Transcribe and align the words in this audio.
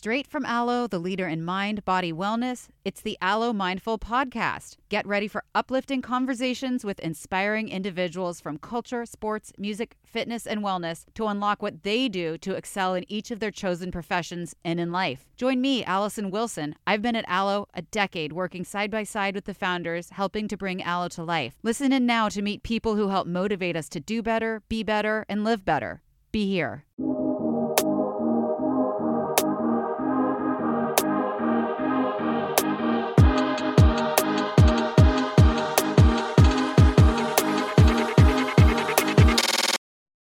Straight 0.00 0.26
from 0.26 0.46
Alo, 0.46 0.86
the 0.86 0.98
leader 0.98 1.28
in 1.28 1.44
mind 1.44 1.84
body 1.84 2.10
wellness, 2.10 2.68
it's 2.86 3.02
the 3.02 3.18
Alo 3.20 3.52
Mindful 3.52 3.98
Podcast. 3.98 4.78
Get 4.88 5.06
ready 5.06 5.28
for 5.28 5.44
uplifting 5.54 6.00
conversations 6.00 6.86
with 6.86 6.98
inspiring 7.00 7.68
individuals 7.68 8.40
from 8.40 8.56
culture, 8.56 9.04
sports, 9.04 9.52
music, 9.58 9.98
fitness, 10.02 10.46
and 10.46 10.62
wellness 10.62 11.04
to 11.16 11.26
unlock 11.26 11.60
what 11.60 11.82
they 11.82 12.08
do 12.08 12.38
to 12.38 12.54
excel 12.54 12.94
in 12.94 13.04
each 13.12 13.30
of 13.30 13.40
their 13.40 13.50
chosen 13.50 13.92
professions 13.92 14.56
and 14.64 14.80
in 14.80 14.90
life. 14.90 15.26
Join 15.36 15.60
me, 15.60 15.84
Allison 15.84 16.30
Wilson. 16.30 16.76
I've 16.86 17.02
been 17.02 17.14
at 17.14 17.28
Alo 17.28 17.68
a 17.74 17.82
decade 17.82 18.32
working 18.32 18.64
side 18.64 18.90
by 18.90 19.02
side 19.02 19.34
with 19.34 19.44
the 19.44 19.52
founders, 19.52 20.08
helping 20.08 20.48
to 20.48 20.56
bring 20.56 20.82
Alo 20.82 21.08
to 21.08 21.22
life. 21.22 21.56
Listen 21.62 21.92
in 21.92 22.06
now 22.06 22.30
to 22.30 22.40
meet 22.40 22.62
people 22.62 22.96
who 22.96 23.08
help 23.08 23.26
motivate 23.26 23.76
us 23.76 23.90
to 23.90 24.00
do 24.00 24.22
better, 24.22 24.62
be 24.66 24.82
better, 24.82 25.26
and 25.28 25.44
live 25.44 25.66
better. 25.66 26.00
Be 26.32 26.46
here. 26.48 26.86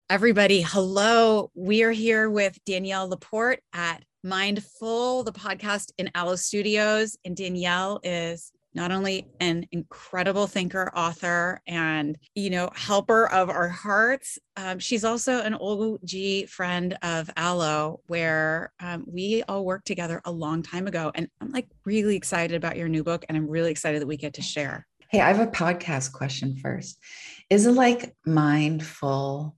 Everybody, 0.09 0.61
hello. 0.61 1.49
We 1.55 1.81
are 1.83 1.91
here 1.91 2.29
with 2.29 2.59
Danielle 2.65 3.07
LaPorte 3.07 3.61
at 3.71 4.03
Mindful, 4.21 5.23
the 5.23 5.31
podcast 5.31 5.91
in 5.97 6.11
Alo 6.13 6.35
Studios. 6.35 7.17
And 7.23 7.37
Danielle 7.37 8.01
is 8.03 8.51
not 8.75 8.91
only 8.91 9.27
an 9.39 9.65
incredible 9.71 10.45
thinker, 10.45 10.91
author, 10.93 11.61
and 11.65 12.17
you 12.35 12.49
know, 12.49 12.69
helper 12.75 13.29
of 13.29 13.49
our 13.49 13.69
hearts, 13.69 14.37
um, 14.57 14.77
she's 14.77 15.05
also 15.05 15.39
an 15.41 15.53
OG 15.53 16.49
friend 16.49 16.97
of 17.01 17.29
Alo, 17.37 18.01
where 18.07 18.73
um, 18.81 19.05
we 19.07 19.41
all 19.47 19.63
worked 19.63 19.87
together 19.87 20.21
a 20.25 20.31
long 20.31 20.63
time 20.63 20.85
ago. 20.85 21.13
And 21.15 21.29
I'm 21.39 21.51
like 21.51 21.67
really 21.85 22.17
excited 22.17 22.57
about 22.57 22.75
your 22.75 22.89
new 22.89 23.05
book, 23.05 23.25
and 23.29 23.37
I'm 23.37 23.47
really 23.47 23.71
excited 23.71 24.01
that 24.01 24.07
we 24.07 24.17
get 24.17 24.33
to 24.33 24.41
share. 24.41 24.85
Hey, 25.09 25.21
I 25.21 25.31
have 25.31 25.39
a 25.39 25.49
podcast 25.49 26.11
question 26.11 26.57
first. 26.57 26.99
Is 27.49 27.65
it 27.65 27.71
like 27.71 28.13
mindful 28.25 29.55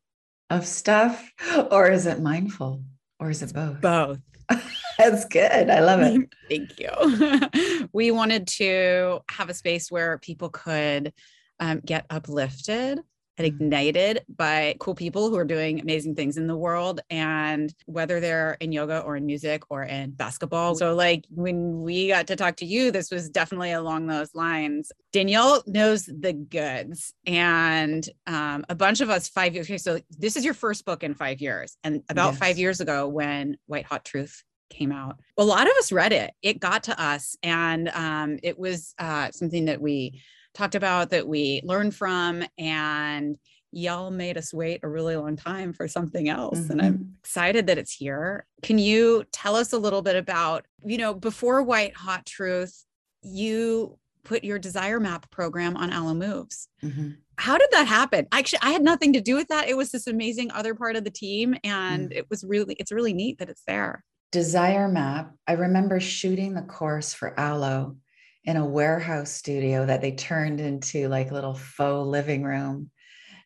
of 0.50 0.66
stuff 0.66 1.32
or 1.72 1.90
is 1.90 2.06
it 2.06 2.22
mindful 2.22 2.84
or 3.20 3.30
is 3.30 3.42
it 3.42 3.54
both? 3.54 3.82
Both. 3.82 4.20
That's 4.98 5.26
good. 5.26 5.70
I 5.70 5.80
love 5.80 6.02
it. 6.02 6.30
Thank 6.50 6.80
you. 6.80 7.88
we 7.94 8.12
wanted 8.12 8.48
to 8.48 9.20
have 9.30 9.50
a 9.50 9.54
space 9.54 9.92
where 9.92 10.18
people 10.18 10.50
could 10.50 11.14
um, 11.60 11.82
get 11.84 12.06
uplifted 12.10 13.00
and 13.38 13.46
Mm-hmm. 13.46 13.56
ignited 13.64 14.24
by 14.38 14.76
cool 14.80 14.96
people 14.96 15.30
who 15.30 15.36
are 15.36 15.46
doing 15.46 15.80
amazing 15.82 16.16
things 16.16 16.38
in 16.38 16.48
the 16.48 16.56
world 16.56 17.02
and 17.10 17.74
whether 17.86 18.20
they're 18.20 18.56
in 18.60 18.72
yoga 18.72 19.02
or 19.02 19.18
in 19.18 19.26
music 19.26 19.64
or 19.70 19.84
in 19.84 20.12
basketball. 20.12 20.76
So 20.76 20.96
like 20.96 21.26
when 21.30 21.82
we 21.82 22.08
got 22.08 22.28
to 22.28 22.36
talk 22.36 22.56
to 22.58 22.66
you, 22.66 22.92
this 22.92 23.12
was 23.12 23.30
definitely 23.30 23.74
along 23.74 24.08
those 24.08 24.34
lines. 24.34 24.92
Danielle 25.12 25.64
knows 25.68 26.06
the 26.06 26.34
goods 26.34 27.14
and 27.26 28.08
um, 28.26 28.66
a 28.70 28.76
bunch 28.76 29.02
of 29.02 29.10
us 29.10 29.28
five 29.28 29.54
years. 29.54 29.68
Okay, 29.68 29.78
so 29.78 30.00
this 30.18 30.36
is 30.38 30.46
your 30.46 30.54
first 30.54 30.86
book 30.86 31.04
in 31.04 31.14
five 31.14 31.42
years. 31.42 31.78
And 31.84 32.04
about 32.10 32.32
Yes. 32.34 32.40
five 32.40 32.58
years 32.58 32.80
ago 32.82 33.08
when 33.08 33.58
White 33.68 33.86
Hot 33.86 34.06
Truth 34.06 34.44
came 34.70 34.92
out. 34.92 35.20
A 35.38 35.44
lot 35.44 35.68
of 35.68 35.74
us 35.78 35.92
read 35.92 36.12
it. 36.14 36.32
It 36.42 36.60
got 36.60 36.84
to 36.84 37.02
us, 37.02 37.38
and 37.44 37.90
um, 37.90 38.40
it 38.42 38.58
was 38.58 38.96
uh, 38.98 39.30
something 39.32 39.66
that 39.66 39.80
we 39.80 40.22
talked 40.56 40.76
about, 40.76 41.12
that 41.12 41.28
we 41.28 41.62
learned 41.64 41.94
from, 41.96 42.44
and 42.58 43.38
y'all 43.72 44.10
made 44.10 44.38
us 44.38 44.54
wait 44.54 44.80
a 44.84 44.88
really 44.88 45.16
long 45.18 45.36
time 45.36 45.74
for 45.74 45.88
something 45.88 46.30
else. 46.30 46.70
And 46.70 46.82
I'm 46.82 47.16
excited 47.20 47.68
that 47.68 47.78
it's 47.78 47.94
here. 47.94 48.46
Can 48.64 48.78
you 48.80 49.26
tell 49.34 49.56
us 49.56 49.74
a 49.74 49.78
little 49.78 50.02
bit 50.02 50.16
about, 50.16 50.66
you 50.86 50.98
know, 50.98 51.14
before 51.14 51.62
White 51.62 51.96
Hot 51.98 52.26
Truth, 52.26 52.86
you 53.22 53.98
put 54.24 54.44
your 54.44 54.58
Desire 54.58 55.00
Map 55.00 55.30
program 55.30 55.76
on 55.78 55.92
Alo 55.94 56.14
Moves 56.14 56.68
Mhm. 56.84 57.18
how 57.38 57.58
did 57.58 57.68
that 57.74 57.86
happen 57.86 58.26
actually 58.32 58.60
i 58.62 58.72
had 58.72 58.82
nothing 58.82 59.12
to 59.14 59.20
do 59.20 59.36
with 59.36 59.50
that 59.50 59.68
it 59.68 59.76
was 59.76 59.92
this 59.92 60.08
amazing 60.08 60.50
other 60.52 60.74
part 60.74 60.96
of 60.96 61.04
the 61.04 61.10
team 61.12 61.54
and 61.66 62.10
Mm. 62.10 62.16
it 62.16 62.30
was 62.30 62.44
really 62.46 62.76
it's 62.80 62.94
really 62.94 63.14
neat 63.14 63.38
that 63.40 63.50
it's 63.50 63.64
there 63.68 64.04
Desire 64.32 64.88
Map. 64.88 65.34
I 65.48 65.54
remember 65.54 66.00
shooting 66.00 66.54
the 66.56 66.62
course 66.64 67.14
for 67.14 67.40
Alo 67.40 67.98
in 68.46 68.58
a 68.58 68.66
warehouse 68.66 69.32
studio 69.32 69.86
that 69.86 70.02
they 70.02 70.12
turned 70.12 70.62
into 70.62 71.08
like 71.08 71.32
a 71.32 71.34
little 71.34 71.56
faux 71.56 72.08
living 72.08 72.44
room. 72.44 72.92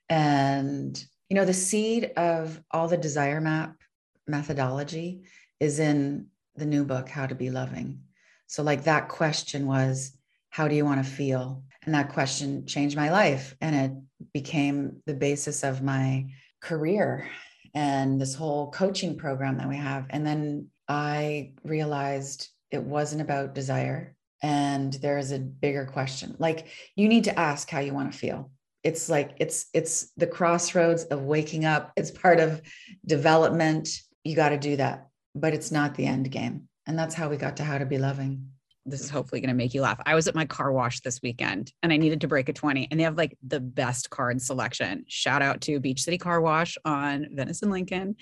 And, 0.10 1.02
you 1.30 1.36
know, 1.36 1.46
the 1.46 1.54
seed 1.54 2.12
of 2.18 2.62
all 2.72 2.88
the 2.88 2.98
Desire 2.98 3.40
Map 3.40 3.76
methodology 4.28 5.24
is 5.60 5.80
in 5.80 6.28
the 6.56 6.66
new 6.66 6.84
book, 6.84 7.08
How 7.10 7.26
to 7.26 7.36
Be 7.36 7.50
Loving. 7.50 8.02
So, 8.48 8.64
like, 8.64 8.84
that 8.84 9.10
question 9.10 9.68
was, 9.68 10.18
How 10.50 10.68
do 10.68 10.76
you 10.76 10.86
want 10.86 11.04
to 11.04 11.10
feel? 11.10 11.64
And 11.86 11.96
that 11.96 12.14
question 12.14 12.66
changed 12.66 12.98
my 12.98 13.10
life. 13.10 13.56
And 13.62 13.76
it 13.76 13.92
became 14.34 15.02
the 15.06 15.14
basis 15.14 15.64
of 15.64 15.82
my 15.82 16.28
career 16.62 17.30
and 17.74 18.20
this 18.20 18.36
whole 18.36 18.72
coaching 18.72 19.18
program 19.18 19.58
that 19.58 19.70
we 19.70 19.78
have. 19.78 20.08
And 20.10 20.26
then 20.26 20.68
I 20.88 21.54
realized 21.64 22.50
it 22.72 22.84
wasn't 22.84 23.22
about 23.22 23.56
desire. 23.56 24.16
And 24.42 24.94
there's 24.94 25.32
a 25.32 25.40
bigger 25.40 25.86
question. 25.86 26.36
Like 26.40 26.68
you 26.96 27.08
need 27.10 27.26
to 27.26 27.38
ask 27.38 27.70
how 27.70 27.80
you 27.80 27.94
want 27.94 28.12
to 28.12 28.18
feel. 28.18 28.52
It's 28.84 29.10
like 29.10 29.36
it's 29.40 29.66
it's 29.74 30.12
the 30.16 30.28
crossroads 30.28 31.04
of 31.06 31.24
waking 31.24 31.66
up. 31.66 31.92
It's 31.98 32.12
part 32.12 32.40
of 32.40 32.62
development. 33.06 33.90
You 34.24 34.36
got 34.36 34.50
to 34.50 34.58
do 34.58 34.78
that, 34.78 35.08
but 35.36 35.54
it's 35.54 35.72
not 35.72 35.96
the 35.96 36.06
end 36.06 36.32
game. 36.32 36.68
And 36.88 36.98
that's 36.98 37.14
how 37.14 37.30
we 37.30 37.38
got 37.38 37.58
to 37.58 37.64
how 37.64 37.78
to 37.78 37.86
be 37.86 37.98
loving. 37.98 38.50
this 38.86 39.02
is 39.02 39.10
hopefully 39.10 39.42
going 39.42 39.50
to 39.50 39.54
make 39.56 39.74
you 39.74 39.82
laugh 39.82 40.00
i 40.06 40.16
was 40.16 40.28
at 40.28 40.34
my 40.36 40.46
car 40.46 40.72
wash 40.72 41.02
this 41.02 41.22
weekend 41.22 41.72
and 41.84 41.92
i 41.94 41.98
needed 41.98 42.22
to 42.22 42.28
break 42.28 42.50
a 42.50 42.54
20 42.54 42.88
and 42.90 43.00
they 43.00 43.04
have 43.04 43.18
like 43.18 43.38
the 43.46 43.60
best 43.60 44.10
card 44.10 44.42
selection 44.42 45.04
shout 45.08 45.42
out 45.42 45.62
to 45.62 45.80
beach 45.80 46.02
city 46.02 46.18
car 46.18 46.42
wash 46.42 46.78
on 46.86 47.28
venice 47.34 47.62
and 47.62 47.72
lincoln 47.72 48.16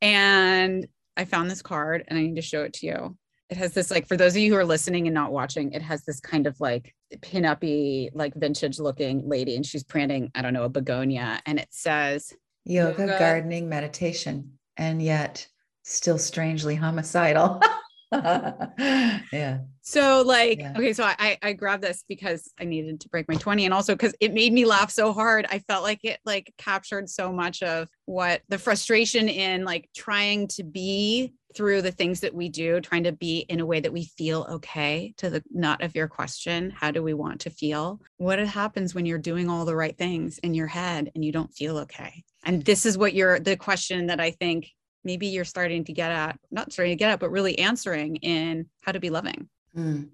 and 0.00 0.86
i 1.16 1.24
found 1.24 1.50
this 1.50 1.60
card 1.62 2.04
and 2.08 2.18
i 2.18 2.22
need 2.22 2.36
to 2.36 2.42
show 2.42 2.62
it 2.62 2.72
to 2.72 2.86
you 2.86 3.16
it 3.50 3.56
has 3.56 3.72
this 3.72 3.90
like 3.90 4.06
for 4.06 4.16
those 4.16 4.34
of 4.34 4.42
you 4.42 4.52
who 4.52 4.58
are 4.58 4.64
listening 4.64 5.06
and 5.06 5.14
not 5.14 5.32
watching 5.32 5.72
it 5.72 5.82
has 5.82 6.04
this 6.04 6.20
kind 6.20 6.46
of 6.46 6.60
like 6.60 6.94
pin-uppy 7.22 8.10
like 8.14 8.34
vintage 8.34 8.78
looking 8.78 9.26
lady 9.28 9.56
and 9.56 9.64
she's 9.64 9.82
planting 9.84 10.30
i 10.34 10.42
don't 10.42 10.52
know 10.52 10.64
a 10.64 10.68
begonia 10.68 11.40
and 11.46 11.58
it 11.58 11.68
says 11.70 12.32
Yoga, 12.64 13.02
Yoga. 13.02 13.18
gardening, 13.18 13.66
meditation, 13.70 14.58
and 14.76 15.00
yet 15.00 15.46
still 15.84 16.18
strangely 16.18 16.74
homicidal. 16.74 17.62
yeah. 18.12 19.58
So 19.80 20.22
like, 20.26 20.58
Yeah. 20.58 20.72
okay, 20.76 20.92
so 20.92 21.04
I 21.04 21.14
I- 21.18 21.38
I 21.42 21.52
grabbed 21.54 21.82
this 21.82 22.04
because 22.08 22.50
I 22.60 22.64
needed 22.64 23.00
to 23.00 23.08
break 23.08 23.26
my 23.28 23.36
20 23.36 23.64
and 23.64 23.72
also 23.72 23.94
because 23.94 24.14
it 24.20 24.34
made 24.34 24.52
me 24.52 24.66
laugh 24.66 24.90
so 24.90 25.12
hard. 25.14 25.46
I 25.50 25.60
felt 25.60 25.82
like 25.82 26.04
it 26.04 26.18
like 26.26 26.52
captured 26.58 27.08
so 27.08 27.32
much 27.32 27.62
of 27.62 27.88
what 28.04 28.42
the 28.48 28.58
frustration 28.58 29.28
in 29.30 29.64
like 29.64 29.88
trying 29.96 30.48
to 30.48 30.62
be 30.64 31.32
through 31.54 31.82
the 31.82 31.92
things 31.92 32.20
that 32.20 32.34
we 32.34 32.48
do, 32.48 32.80
trying 32.80 33.04
to 33.04 33.12
be 33.12 33.38
in 33.48 33.60
a 33.60 33.66
way 33.66 33.80
that 33.80 33.92
we 33.92 34.04
feel 34.04 34.46
okay 34.50 35.14
to 35.16 35.30
the 35.30 35.42
nut 35.50 35.82
of 35.82 35.94
your 35.94 36.08
question. 36.08 36.70
How 36.70 36.90
do 36.90 37.02
we 37.02 37.14
want 37.14 37.40
to 37.42 37.50
feel? 37.50 38.00
What 38.18 38.38
happens 38.38 38.94
when 38.94 39.06
you're 39.06 39.18
doing 39.18 39.48
all 39.48 39.64
the 39.64 39.76
right 39.76 39.96
things 39.96 40.38
in 40.38 40.54
your 40.54 40.66
head 40.66 41.10
and 41.14 41.24
you 41.24 41.32
don't 41.32 41.52
feel 41.52 41.78
okay? 41.78 42.22
And 42.44 42.64
this 42.64 42.86
is 42.86 42.98
what 42.98 43.14
you're 43.14 43.40
the 43.40 43.56
question 43.56 44.06
that 44.06 44.20
I 44.20 44.30
think 44.30 44.68
maybe 45.04 45.28
you're 45.28 45.44
starting 45.44 45.84
to 45.84 45.92
get 45.92 46.10
at, 46.10 46.38
not 46.50 46.72
starting 46.72 46.92
to 46.92 46.98
get 46.98 47.10
at, 47.10 47.20
but 47.20 47.30
really 47.30 47.58
answering 47.58 48.16
in 48.16 48.66
how 48.82 48.92
to 48.92 49.00
be 49.00 49.10
loving. 49.10 49.48
Mm. 49.76 50.08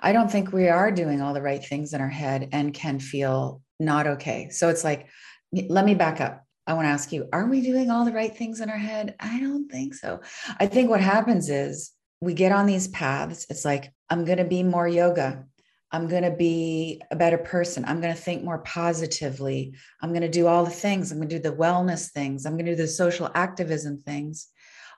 I 0.00 0.12
don't 0.12 0.30
think 0.30 0.52
we 0.52 0.68
are 0.68 0.90
doing 0.90 1.20
all 1.20 1.34
the 1.34 1.42
right 1.42 1.64
things 1.64 1.92
in 1.92 2.00
our 2.00 2.08
head 2.08 2.48
and 2.52 2.74
can 2.74 2.98
feel 2.98 3.62
not 3.78 4.06
okay. 4.06 4.48
So 4.50 4.68
it's 4.68 4.84
like, 4.84 5.08
let 5.52 5.84
me 5.84 5.94
back 5.94 6.20
up. 6.20 6.44
I 6.70 6.72
want 6.74 6.86
to 6.86 6.90
ask 6.90 7.10
you, 7.10 7.28
are 7.32 7.46
we 7.46 7.62
doing 7.62 7.90
all 7.90 8.04
the 8.04 8.12
right 8.12 8.32
things 8.34 8.60
in 8.60 8.70
our 8.70 8.78
head? 8.78 9.16
I 9.18 9.40
don't 9.40 9.68
think 9.68 9.92
so. 9.92 10.20
I 10.60 10.66
think 10.66 10.88
what 10.88 11.00
happens 11.00 11.50
is 11.50 11.90
we 12.20 12.32
get 12.32 12.52
on 12.52 12.66
these 12.66 12.86
paths. 12.86 13.44
It's 13.50 13.64
like, 13.64 13.92
I'm 14.08 14.24
going 14.24 14.38
to 14.38 14.44
be 14.44 14.62
more 14.62 14.86
yoga. 14.86 15.46
I'm 15.90 16.06
going 16.06 16.22
to 16.22 16.30
be 16.30 17.02
a 17.10 17.16
better 17.16 17.38
person. 17.38 17.84
I'm 17.84 18.00
going 18.00 18.14
to 18.14 18.20
think 18.20 18.44
more 18.44 18.58
positively. 18.58 19.74
I'm 20.00 20.10
going 20.10 20.22
to 20.22 20.28
do 20.28 20.46
all 20.46 20.64
the 20.64 20.70
things. 20.70 21.10
I'm 21.10 21.18
going 21.18 21.28
to 21.28 21.38
do 21.38 21.42
the 21.42 21.56
wellness 21.56 22.12
things. 22.12 22.46
I'm 22.46 22.52
going 22.52 22.66
to 22.66 22.76
do 22.76 22.82
the 22.82 22.86
social 22.86 23.28
activism 23.34 23.98
things. 23.98 24.46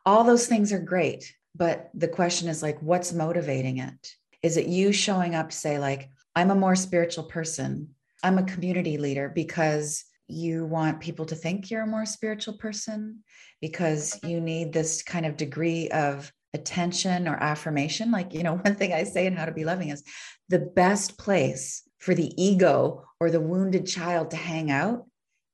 All 0.04 0.25
those 0.25 0.46
things 0.46 0.75
are 0.75 0.78
great. 0.78 1.34
But 1.54 1.88
the 1.94 2.08
question 2.08 2.50
is 2.50 2.62
like, 2.62 2.82
what's 2.82 3.14
motivating 3.14 3.78
it? 3.78 4.12
Is 4.42 4.58
it 4.58 4.66
you 4.66 4.92
showing 4.92 5.34
up, 5.34 5.48
to 5.48 5.56
say, 5.56 5.78
like, 5.78 6.10
I'm 6.36 6.50
a 6.50 6.54
more 6.54 6.76
spiritual 6.76 7.25
person. 7.25 7.94
I'm 8.22 8.36
a 8.36 8.44
community 8.44 8.98
leader 8.98 9.30
because 9.34 10.04
you 10.28 10.64
want 10.64 11.00
people 11.00 11.26
to 11.26 11.34
think 11.34 11.70
you're 11.70 11.82
a 11.82 11.86
more 11.86 12.06
spiritual 12.06 12.54
person, 12.54 13.22
because 13.60 14.19
you 14.22 14.40
need 14.40 14.72
this 14.72 15.02
kind 15.02 15.24
of 15.24 15.36
degree 15.36 15.88
of 15.90 16.32
attention 16.54 17.28
or 17.28 17.36
affirmation. 17.36 18.10
Like, 18.10 18.34
you 18.34 18.42
know, 18.42 18.54
one 18.62 18.74
thing 18.74 18.92
I 18.92 19.04
say 19.04 19.26
in 19.26 19.36
How 19.36 19.46
to 19.46 19.52
Be 19.52 19.64
Loving 19.64 19.88
is 19.88 20.02
the 20.48 20.58
best 20.58 21.19
place 21.19 21.82
for 21.98 22.14
the 22.14 22.32
ego 22.42 23.04
or 23.20 23.30
the 23.30 23.40
wounded 23.40 23.86
child 23.86 24.30
to 24.30 24.36
hang 24.36 24.70
out 24.70 25.06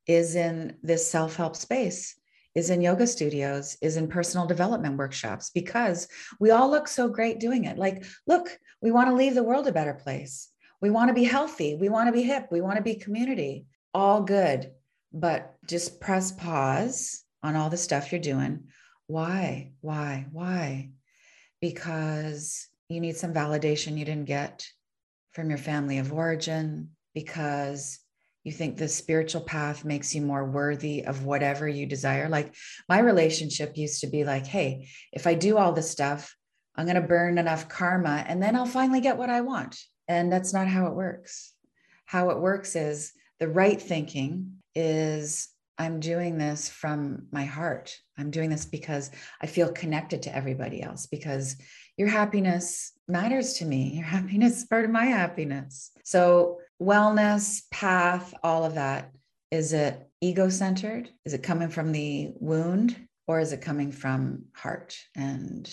is 0.07 0.35
in 0.35 0.75
this 0.83 1.09
self 1.09 1.37
help 1.37 1.55
space, 1.55 2.19
is 2.55 2.71
in 2.71 2.81
yoga 2.81 3.07
studios, 3.07 3.77
is 3.83 3.99
in 3.99 4.09
personal 4.09 4.47
development 4.47 4.97
workshops 4.97 5.51
because 5.51 6.09
we 6.41 6.51
all 6.51 6.71
look 6.71 6.89
so 6.89 7.09
great 7.09 7.39
doing 7.39 7.65
it. 7.65 7.77
Like, 7.77 8.05
look, 8.27 8.49
we 8.81 8.91
want 8.91 9.11
to 9.11 9.15
leave 9.15 9.35
the 9.35 9.43
world 9.43 9.69
a 9.69 9.73
better 9.73 9.95
place. 9.95 10.49
We 10.81 10.89
want 10.89 11.09
to 11.09 11.15
be 11.15 11.25
healthy. 11.25 11.77
We 11.77 11.91
want 11.91 12.09
to 12.09 12.13
be 12.13 12.23
hip. 12.23 12.47
We 12.51 12.63
want 12.63 12.77
to 12.77 12.83
be 12.83 12.95
community. 12.95 13.67
All 13.99 14.23
good. 14.23 14.71
But 15.13 15.57
just 15.67 16.01
press 16.01 16.31
pause 16.31 17.25
on 17.43 17.57
all 17.57 17.69
the 17.69 17.77
stuff 17.77 18.13
you're 18.13 18.21
doing. 18.21 18.69
Why? 19.09 19.73
Why? 19.81 20.27
Why? 20.31 20.91
Because 21.61 22.69
you 22.89 23.01
need 23.01 23.17
some 23.17 23.35
validation 23.35 23.99
you 23.99 24.05
didn't 24.05 24.27
get 24.27 24.65
from 25.33 25.49
your 25.49 25.59
family 25.59 25.99
of 25.99 26.13
origin, 26.13 26.91
because 27.13 27.99
you 28.45 28.53
think 28.53 28.77
the 28.77 28.87
spiritual 28.87 29.41
path 29.41 29.85
makes 29.85 30.15
you 30.15 30.23
more 30.23 30.49
worthy 30.49 31.05
of 31.05 31.25
whatever 31.25 31.67
you 31.67 31.85
desire. 31.85 32.29
Like 32.29 32.55
my 32.89 33.01
relationship 33.01 33.77
used 33.77 34.03
to 34.03 34.07
be 34.07 34.23
like, 34.23 34.47
hey, 34.47 34.87
if 35.13 35.27
I 35.27 35.35
do 35.35 35.59
all 35.59 35.73
this 35.73 35.91
stuff, 35.91 36.37
I'm 36.77 36.87
going 36.87 37.03
to 37.03 37.09
burn 37.09 37.37
enough 37.37 37.69
karma 37.69 38.25
and 38.29 38.41
then 38.41 38.55
I'll 38.55 38.65
finally 38.65 39.01
get 39.01 39.19
what 39.19 39.29
I 39.29 39.41
want. 39.41 39.77
And 40.07 40.33
that's 40.33 40.55
not 40.55 40.69
how 40.69 40.87
it 40.87 40.95
works. 40.95 41.53
How 42.05 42.31
it 42.31 42.39
works 42.39 42.77
is 42.77 43.13
the 43.41 43.49
right 43.49 43.81
thinking 43.81 44.55
is 44.75 45.49
I'm 45.79 46.01
doing 46.01 46.39
this 46.39 46.69
from 46.69 47.27
my 47.31 47.45
heart. 47.45 47.97
I'm 48.19 48.31
doing 48.31 48.51
this 48.51 48.67
because 48.67 49.11
I 49.41 49.47
feel 49.47 49.71
connected 49.73 50.23
to 50.23 50.35
everybody 50.35 50.83
else, 50.83 51.07
because 51.07 51.57
your 51.97 52.09
happiness 52.09 52.93
matters 53.07 53.55
to 53.55 53.65
me. 53.65 53.95
Your 53.95 54.07
happiness 54.17 54.59
is 54.59 54.65
part 54.65 54.85
of 54.85 54.91
my 54.91 55.05
happiness. 55.05 55.93
So, 56.05 56.59
wellness, 56.83 57.63
path, 57.71 58.35
all 58.43 58.65
of 58.65 58.75
that 58.75 59.13
is 59.51 59.73
it 59.73 60.09
ego 60.21 60.49
centered? 60.49 61.09
Is 61.25 61.33
it 61.33 61.43
coming 61.43 61.69
from 61.69 61.93
the 61.93 62.33
wound 62.35 62.97
or 63.27 63.41
is 63.41 63.53
it 63.53 63.63
coming 63.63 63.93
from 63.93 64.45
heart 64.55 64.97
and 65.17 65.69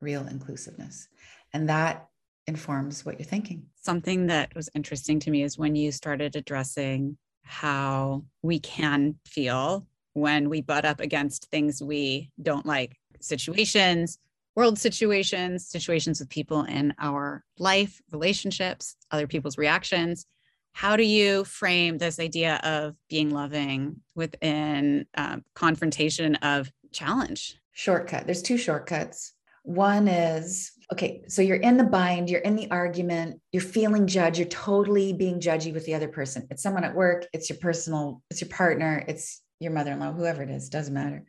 real 0.00 0.26
inclusiveness? 0.26 1.08
And 1.52 1.68
that 1.68 2.06
informs 2.46 3.04
what 3.04 3.18
you're 3.18 3.26
thinking. 3.26 3.66
Something 3.80 4.26
that 4.26 4.54
was 4.54 4.68
interesting 4.74 5.18
to 5.20 5.30
me 5.30 5.42
is 5.42 5.58
when 5.58 5.74
you 5.76 5.92
started 5.92 6.36
addressing 6.36 7.16
how 7.42 8.24
we 8.42 8.58
can 8.58 9.16
feel 9.26 9.86
when 10.14 10.48
we 10.48 10.62
butt 10.62 10.84
up 10.84 11.00
against 11.00 11.50
things 11.50 11.82
we 11.82 12.30
don't 12.40 12.64
like, 12.64 12.96
situations, 13.20 14.18
world 14.54 14.78
situations, 14.78 15.66
situations 15.66 16.20
with 16.20 16.28
people 16.28 16.62
in 16.62 16.94
our 16.98 17.44
life, 17.58 18.00
relationships, 18.12 18.96
other 19.10 19.26
people's 19.26 19.58
reactions. 19.58 20.26
How 20.72 20.96
do 20.96 21.04
you 21.04 21.44
frame 21.44 21.98
this 21.98 22.18
idea 22.18 22.60
of 22.64 22.94
being 23.08 23.30
loving 23.30 24.00
within 24.14 25.06
um, 25.16 25.44
confrontation 25.54 26.36
of 26.36 26.70
challenge? 26.92 27.56
Shortcut. 27.72 28.26
There's 28.26 28.42
two 28.42 28.56
shortcuts. 28.56 29.33
One 29.64 30.08
is 30.08 30.72
okay, 30.92 31.24
so 31.28 31.42
you're 31.42 31.56
in 31.56 31.76
the 31.76 31.84
bind, 31.84 32.30
you're 32.30 32.40
in 32.40 32.54
the 32.54 32.70
argument, 32.70 33.40
you're 33.50 33.62
feeling 33.62 34.06
judged, 34.06 34.38
you're 34.38 34.46
totally 34.48 35.12
being 35.12 35.40
judgy 35.40 35.72
with 35.72 35.86
the 35.86 35.94
other 35.94 36.08
person. 36.08 36.46
It's 36.50 36.62
someone 36.62 36.84
at 36.84 36.94
work, 36.94 37.26
it's 37.32 37.48
your 37.48 37.58
personal, 37.58 38.22
it's 38.30 38.40
your 38.40 38.50
partner, 38.50 39.04
it's 39.08 39.42
your 39.60 39.72
mother 39.72 39.92
in 39.92 40.00
law, 40.00 40.12
whoever 40.12 40.42
it 40.42 40.50
is, 40.50 40.68
doesn't 40.68 40.94
matter. 40.94 41.24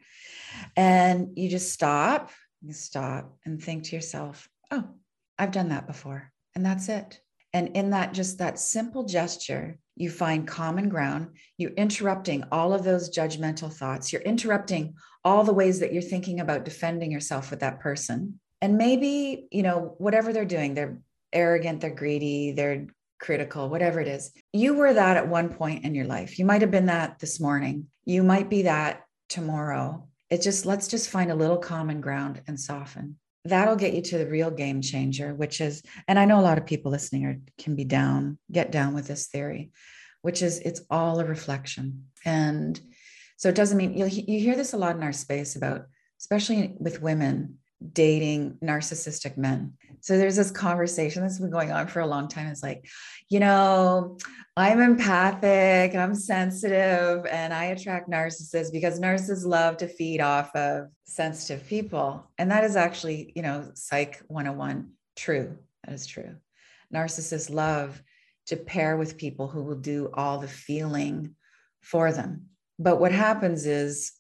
And 0.75 1.37
you 1.37 1.49
just 1.49 1.71
stop 1.71 2.29
you 2.65 2.73
stop 2.73 3.37
and 3.45 3.61
think 3.61 3.83
to 3.83 3.95
yourself, 3.95 4.49
oh, 4.71 4.83
I've 5.37 5.51
done 5.51 5.69
that 5.69 5.87
before. 5.87 6.31
And 6.55 6.65
that's 6.65 6.89
it. 6.89 7.19
And 7.53 7.69
in 7.69 7.91
that, 7.91 8.13
just 8.13 8.39
that 8.39 8.59
simple 8.59 9.03
gesture, 9.03 9.77
you 9.95 10.09
find 10.09 10.47
common 10.47 10.89
ground. 10.89 11.29
You're 11.57 11.71
interrupting 11.71 12.43
all 12.51 12.73
of 12.73 12.83
those 12.83 13.15
judgmental 13.15 13.71
thoughts. 13.71 14.11
You're 14.11 14.23
interrupting 14.23 14.95
all 15.25 15.43
the 15.43 15.53
ways 15.53 15.79
that 15.79 15.91
you're 15.91 16.01
thinking 16.01 16.39
about 16.39 16.63
defending 16.63 17.11
yourself 17.11 17.49
with 17.49 17.59
that 17.59 17.81
person. 17.81 18.39
And 18.61 18.77
maybe, 18.77 19.47
you 19.51 19.63
know, 19.63 19.95
whatever 19.97 20.31
they're 20.31 20.45
doing, 20.45 20.73
they're 20.73 20.99
arrogant, 21.33 21.81
they're 21.81 21.89
greedy, 21.89 22.53
they're 22.53 22.87
critical, 23.19 23.67
whatever 23.67 23.99
it 23.99 24.07
is. 24.07 24.31
You 24.53 24.75
were 24.75 24.93
that 24.93 25.17
at 25.17 25.27
one 25.27 25.49
point 25.49 25.83
in 25.83 25.95
your 25.95 26.05
life. 26.05 26.39
You 26.39 26.45
might 26.45 26.61
have 26.61 26.71
been 26.71 26.85
that 26.85 27.19
this 27.19 27.41
morning. 27.41 27.87
You 28.05 28.23
might 28.23 28.49
be 28.49 28.61
that 28.61 29.05
tomorrow 29.27 30.07
it 30.29 30.41
just 30.41 30.65
let's 30.65 30.87
just 30.87 31.09
find 31.09 31.31
a 31.31 31.35
little 31.35 31.57
common 31.57 32.01
ground 32.01 32.41
and 32.47 32.59
soften 32.59 33.17
that'll 33.43 33.75
get 33.75 33.93
you 33.93 34.01
to 34.01 34.17
the 34.17 34.27
real 34.27 34.51
game 34.51 34.81
changer 34.81 35.33
which 35.33 35.61
is 35.61 35.81
and 36.07 36.19
i 36.19 36.25
know 36.25 36.39
a 36.39 36.41
lot 36.41 36.57
of 36.57 36.65
people 36.65 36.91
listening 36.91 37.25
are 37.25 37.37
can 37.57 37.75
be 37.75 37.85
down 37.85 38.37
get 38.51 38.71
down 38.71 38.93
with 38.93 39.07
this 39.07 39.27
theory 39.27 39.71
which 40.21 40.41
is 40.41 40.59
it's 40.59 40.81
all 40.89 41.19
a 41.19 41.25
reflection 41.25 42.05
and 42.25 42.79
so 43.37 43.49
it 43.49 43.55
doesn't 43.55 43.77
mean 43.77 43.93
you 43.93 44.39
hear 44.39 44.55
this 44.55 44.73
a 44.73 44.77
lot 44.77 44.95
in 44.95 45.03
our 45.03 45.13
space 45.13 45.55
about 45.55 45.85
especially 46.19 46.75
with 46.79 47.01
women 47.01 47.57
dating 47.91 48.57
narcissistic 48.63 49.37
men. 49.37 49.73
So 50.01 50.17
there's 50.17 50.35
this 50.35 50.51
conversation 50.51 51.21
that's 51.21 51.39
been 51.39 51.51
going 51.51 51.71
on 51.71 51.87
for 51.87 51.99
a 51.99 52.07
long 52.07 52.27
time. 52.27 52.47
It's 52.47 52.63
like, 52.63 52.87
you 53.29 53.39
know, 53.39 54.17
I'm 54.55 54.79
empathic, 54.79 55.95
I'm 55.95 56.15
sensitive, 56.15 57.25
and 57.25 57.53
I 57.53 57.65
attract 57.65 58.09
narcissists 58.09 58.71
because 58.71 58.99
narcissists 58.99 59.45
love 59.45 59.77
to 59.77 59.87
feed 59.87 60.21
off 60.21 60.55
of 60.55 60.87
sensitive 61.03 61.67
people. 61.67 62.29
And 62.37 62.51
that 62.51 62.63
is 62.63 62.75
actually, 62.75 63.33
you 63.35 63.41
know, 63.41 63.71
Psych 63.73 64.21
101 64.27 64.91
true. 65.15 65.57
That 65.83 65.93
is 65.93 66.07
true. 66.07 66.35
Narcissists 66.93 67.53
love 67.53 68.01
to 68.47 68.55
pair 68.55 68.95
with 68.95 69.17
people 69.17 69.47
who 69.47 69.63
will 69.63 69.75
do 69.75 70.09
all 70.13 70.39
the 70.39 70.47
feeling 70.47 71.35
for 71.81 72.11
them. 72.11 72.47
But 72.77 72.99
what 72.99 73.11
happens 73.11 73.65
is, 73.65 74.11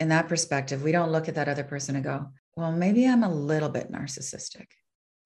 in 0.00 0.08
that 0.08 0.28
perspective, 0.28 0.82
we 0.82 0.92
don't 0.92 1.12
look 1.12 1.28
at 1.28 1.36
that 1.36 1.48
other 1.48 1.64
person 1.64 1.94
and 1.94 2.04
go, 2.04 2.28
well, 2.56 2.72
maybe 2.72 3.06
I'm 3.06 3.22
a 3.22 3.32
little 3.32 3.68
bit 3.68 3.92
narcissistic. 3.92 4.66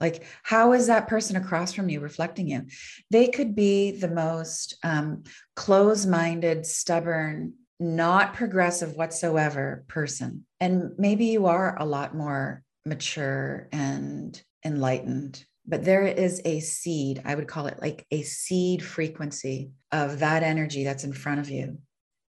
Like, 0.01 0.25
how 0.43 0.73
is 0.75 0.89
that 0.89 1.09
person 1.09 1.37
across 1.37 1.73
from 1.73 1.89
you 1.89 2.01
reflecting 2.01 2.49
you? 2.49 2.67
They 3.11 3.29
could 3.29 3.55
be 3.55 3.93
the 3.93 4.09
most 4.09 4.77
um, 4.83 5.23
close 5.55 6.05
minded, 6.05 6.67
stubborn, 6.67 7.55
not 7.81 8.35
progressive 8.35 8.95
whatsoever 8.95 9.85
person. 9.89 10.45
And 10.61 10.91
maybe 10.99 11.27
you 11.27 11.47
are 11.47 11.77
a 11.79 11.87
lot 11.87 12.15
more 12.15 12.63
mature 12.85 13.69
and 13.73 14.41
enlightened. 14.65 15.45
But 15.67 15.85
there 15.85 16.03
is 16.03 16.41
a 16.45 16.61
seed, 16.61 17.23
I 17.25 17.35
would 17.35 17.49
call 17.49 17.67
it 17.67 17.81
like 17.81 18.07
a 18.11 18.23
seed 18.23 18.85
frequency 18.85 19.71
of 19.91 20.21
that 20.21 20.43
energy 20.43 20.85
that's 20.85 21.05
in 21.05 21.13
front 21.13 21.41
of 21.41 21.51
you, 21.51 21.79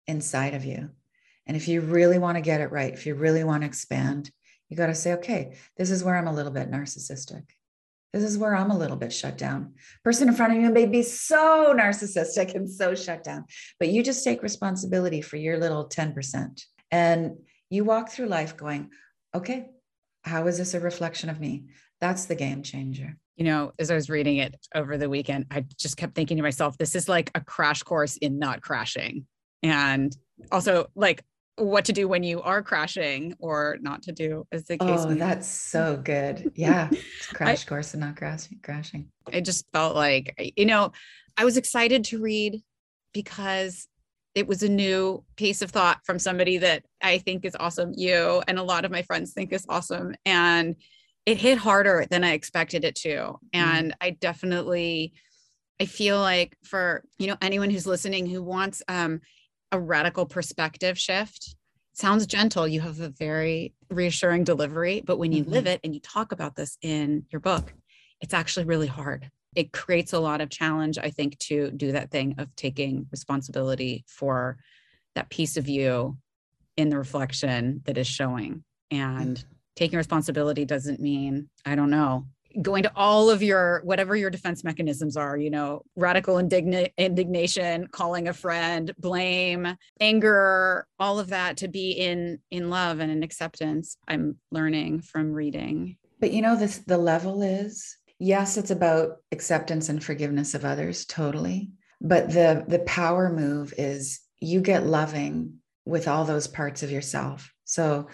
inside 0.06 0.54
of 0.54 0.64
you. 0.64 0.90
And 1.46 1.56
if 1.56 1.68
you 1.68 1.80
really 1.80 2.18
want 2.18 2.36
to 2.36 2.42
get 2.42 2.60
it 2.60 2.72
right, 2.72 2.92
if 2.92 3.06
you 3.06 3.14
really 3.14 3.44
want 3.44 3.62
to 3.62 3.66
expand, 3.66 4.30
you 4.68 4.76
got 4.76 4.86
to 4.86 4.94
say, 4.94 5.14
okay, 5.14 5.56
this 5.76 5.90
is 5.90 6.02
where 6.02 6.16
I'm 6.16 6.26
a 6.26 6.34
little 6.34 6.52
bit 6.52 6.70
narcissistic. 6.70 7.44
This 8.12 8.22
is 8.22 8.38
where 8.38 8.56
I'm 8.56 8.70
a 8.70 8.78
little 8.78 8.96
bit 8.96 9.12
shut 9.12 9.36
down. 9.36 9.74
Person 10.02 10.28
in 10.28 10.34
front 10.34 10.54
of 10.54 10.60
you 10.60 10.70
may 10.70 10.86
be 10.86 11.02
so 11.02 11.74
narcissistic 11.76 12.54
and 12.54 12.68
so 12.68 12.94
shut 12.94 13.22
down, 13.22 13.44
but 13.78 13.88
you 13.88 14.02
just 14.02 14.24
take 14.24 14.42
responsibility 14.42 15.20
for 15.20 15.36
your 15.36 15.58
little 15.58 15.88
10%. 15.88 16.64
And 16.90 17.36
you 17.68 17.84
walk 17.84 18.08
through 18.08 18.26
life 18.26 18.56
going, 18.56 18.90
okay, 19.34 19.66
how 20.22 20.46
is 20.46 20.58
this 20.58 20.74
a 20.74 20.80
reflection 20.80 21.28
of 21.28 21.40
me? 21.40 21.66
That's 22.00 22.24
the 22.24 22.34
game 22.34 22.62
changer. 22.62 23.16
You 23.36 23.44
know, 23.44 23.72
as 23.78 23.90
I 23.90 23.94
was 23.94 24.08
reading 24.08 24.38
it 24.38 24.54
over 24.74 24.96
the 24.96 25.10
weekend, 25.10 25.46
I 25.50 25.66
just 25.76 25.96
kept 25.96 26.14
thinking 26.14 26.38
to 26.38 26.42
myself, 26.42 26.78
this 26.78 26.94
is 26.94 27.08
like 27.08 27.30
a 27.34 27.40
crash 27.40 27.82
course 27.82 28.16
in 28.16 28.38
not 28.38 28.62
crashing. 28.62 29.26
And 29.66 30.16
also, 30.52 30.86
like, 30.94 31.24
what 31.56 31.86
to 31.86 31.92
do 31.92 32.06
when 32.06 32.22
you 32.22 32.42
are 32.42 32.62
crashing 32.62 33.34
or 33.38 33.78
not 33.80 34.02
to 34.02 34.12
do 34.12 34.46
as 34.52 34.64
the 34.64 34.76
case. 34.76 35.00
Oh, 35.02 35.14
that's 35.14 35.48
so 35.48 35.96
good. 36.04 36.52
Yeah. 36.54 36.90
crash 37.32 37.64
I, 37.64 37.68
course 37.68 37.94
and 37.94 38.02
not 38.02 38.16
crashing 38.16 38.60
crashing. 38.62 39.08
It 39.32 39.42
just 39.42 39.66
felt 39.72 39.96
like, 39.96 40.52
you 40.56 40.66
know, 40.66 40.92
I 41.36 41.44
was 41.44 41.56
excited 41.56 42.04
to 42.04 42.20
read 42.20 42.62
because 43.12 43.88
it 44.34 44.46
was 44.46 44.62
a 44.62 44.68
new 44.68 45.24
piece 45.36 45.62
of 45.62 45.70
thought 45.70 46.00
from 46.04 46.18
somebody 46.18 46.58
that 46.58 46.84
I 47.02 47.18
think 47.18 47.46
is 47.46 47.56
awesome. 47.58 47.92
You 47.96 48.42
and 48.46 48.58
a 48.58 48.62
lot 48.62 48.84
of 48.84 48.90
my 48.90 49.00
friends 49.02 49.32
think 49.32 49.52
is 49.52 49.64
awesome. 49.68 50.14
And 50.26 50.76
it 51.24 51.38
hit 51.38 51.56
harder 51.56 52.06
than 52.10 52.22
I 52.22 52.32
expected 52.32 52.84
it 52.84 52.96
to. 52.96 53.08
Mm-hmm. 53.08 53.38
And 53.54 53.92
mm. 53.92 53.94
I 54.02 54.10
definitely 54.10 55.14
I 55.80 55.86
feel 55.86 56.20
like 56.20 56.56
for 56.64 57.02
you 57.18 57.26
know 57.26 57.36
anyone 57.40 57.70
who's 57.70 57.86
listening 57.86 58.26
who 58.26 58.42
wants 58.42 58.82
um 58.88 59.20
a 59.72 59.80
radical 59.80 60.26
perspective 60.26 60.98
shift. 60.98 61.56
sounds 61.92 62.26
gentle. 62.26 62.68
You 62.68 62.80
have 62.82 63.00
a 63.00 63.08
very 63.08 63.72
reassuring 63.90 64.44
delivery, 64.44 65.02
but 65.04 65.18
when 65.18 65.32
you 65.32 65.42
mm-hmm. 65.42 65.52
live 65.52 65.66
it 65.66 65.80
and 65.82 65.94
you 65.94 66.00
talk 66.00 66.32
about 66.32 66.54
this 66.54 66.76
in 66.82 67.24
your 67.30 67.40
book, 67.40 67.72
it's 68.20 68.34
actually 68.34 68.66
really 68.66 68.86
hard. 68.86 69.30
It 69.54 69.72
creates 69.72 70.12
a 70.12 70.18
lot 70.20 70.42
of 70.42 70.50
challenge, 70.50 70.98
I 70.98 71.08
think, 71.08 71.38
to 71.40 71.70
do 71.70 71.92
that 71.92 72.10
thing 72.10 72.34
of 72.38 72.54
taking 72.54 73.06
responsibility 73.10 74.04
for 74.06 74.58
that 75.14 75.30
piece 75.30 75.56
of 75.56 75.68
you 75.68 76.18
in 76.76 76.90
the 76.90 76.98
reflection 76.98 77.80
that 77.86 77.96
is 77.96 78.06
showing. 78.06 78.62
And 78.90 79.38
mm-hmm. 79.38 79.52
taking 79.74 79.96
responsibility 79.96 80.66
doesn't 80.66 81.00
mean, 81.00 81.48
I 81.64 81.74
don't 81.74 81.90
know, 81.90 82.26
going 82.62 82.82
to 82.82 82.92
all 82.96 83.30
of 83.30 83.42
your 83.42 83.80
whatever 83.84 84.16
your 84.16 84.30
defense 84.30 84.64
mechanisms 84.64 85.16
are 85.16 85.36
you 85.36 85.50
know 85.50 85.82
radical 85.94 86.36
indigna- 86.36 86.90
indignation 86.96 87.86
calling 87.88 88.28
a 88.28 88.32
friend 88.32 88.92
blame 88.98 89.76
anger 90.00 90.86
all 90.98 91.18
of 91.18 91.28
that 91.28 91.56
to 91.56 91.68
be 91.68 91.92
in 91.92 92.38
in 92.50 92.70
love 92.70 93.00
and 93.00 93.10
in 93.10 93.22
acceptance 93.22 93.96
i'm 94.08 94.36
learning 94.50 95.00
from 95.00 95.32
reading. 95.32 95.96
But 96.20 96.32
you 96.32 96.42
know 96.42 96.56
this 96.56 96.78
the 96.78 96.98
level 96.98 97.42
is 97.42 97.96
yes 98.18 98.56
it's 98.56 98.70
about 98.70 99.18
acceptance 99.32 99.88
and 99.88 100.02
forgiveness 100.02 100.54
of 100.54 100.64
others 100.64 101.04
totally. 101.04 101.70
But 102.00 102.32
the 102.32 102.64
the 102.66 102.80
power 102.80 103.32
move 103.32 103.72
is 103.78 104.20
you 104.40 104.60
get 104.60 104.86
loving 104.86 105.58
with 105.84 106.08
all 106.08 106.24
those 106.24 106.46
parts 106.46 106.82
of 106.82 106.90
yourself. 106.90 107.52
So 107.64 108.08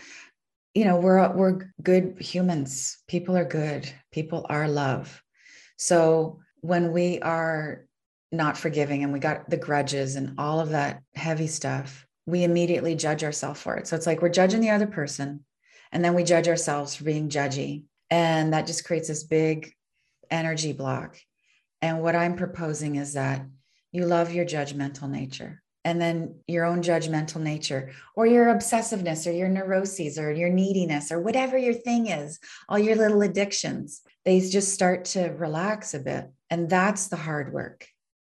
you 0.75 0.85
know 0.85 0.97
we're 0.97 1.35
we're 1.35 1.71
good 1.83 2.17
humans. 2.21 2.99
People 3.09 3.37
are 3.37 3.45
good. 3.45 3.93
People 4.11 4.47
are 4.49 4.69
love. 4.69 5.23
So 5.77 6.41
when 6.61 6.93
we 6.93 7.21
are 7.21 7.87
not 8.31 8.57
forgiving 8.57 9.03
and 9.03 9.13
we 9.13 9.19
got 9.19 9.51
the 9.51 9.57
grudges 9.57 10.17
and 10.17 10.35
all 10.39 10.61
of 10.61 10.71
that 10.71 11.03
heavy 11.15 11.47
stuff 11.47 12.07
we 12.27 12.45
immediately 12.45 12.95
judge 12.95 13.25
ourselves 13.25 13.61
for 13.61 13.77
it. 13.77 13.87
So 13.87 13.97
it's 13.97 14.07
like 14.07 14.23
we're 14.23 14.29
judging 14.29 14.61
the 14.61 14.71
other 14.71 14.87
person 14.87 15.45
and 15.91 16.05
then 16.05 16.15
we 16.15 16.25
judge 16.25 16.49
ourselves 16.49 16.95
for 16.95 17.05
being 17.05 17.29
judgy. 17.29 17.85
And 18.11 18.53
that 18.53 18.67
just 18.67 18.85
creates 18.85 19.09
this 19.09 19.25
big 19.25 19.75
energy 20.31 20.73
block. 20.73 21.19
And 21.81 22.01
what 22.01 22.17
i'm 22.17 22.37
proposing 22.37 22.97
is 22.97 23.15
that 23.15 23.45
you 23.91 24.07
love 24.07 24.33
your 24.33 24.45
judgmental 24.47 25.11
nature 25.11 25.62
and 25.85 26.01
then 26.01 26.37
your 26.47 26.65
own 26.65 26.83
judgmental 26.83 27.41
nature 27.41 27.93
or 28.15 28.27
your 28.27 28.47
obsessiveness 28.47 29.27
or 29.27 29.33
your 29.33 29.49
neuroses 29.49 30.19
or 30.19 30.33
your 30.33 30.49
neediness 30.49 31.11
or 31.11 31.21
whatever 31.21 31.59
your 31.59 31.75
thing 31.75 32.07
is 32.07 32.39
all 32.69 32.79
your 32.79 32.97
little 32.97 33.23
addictions 33.23 34.03
they 34.25 34.41
just 34.41 34.73
start 34.73 35.07
to 35.07 35.29
relax 35.31 35.95
a 35.95 35.99
bit. 35.99 36.31
And 36.51 36.69
that's 36.69 37.09
the 37.09 37.17
hard 37.17 37.53
work. 37.53 37.89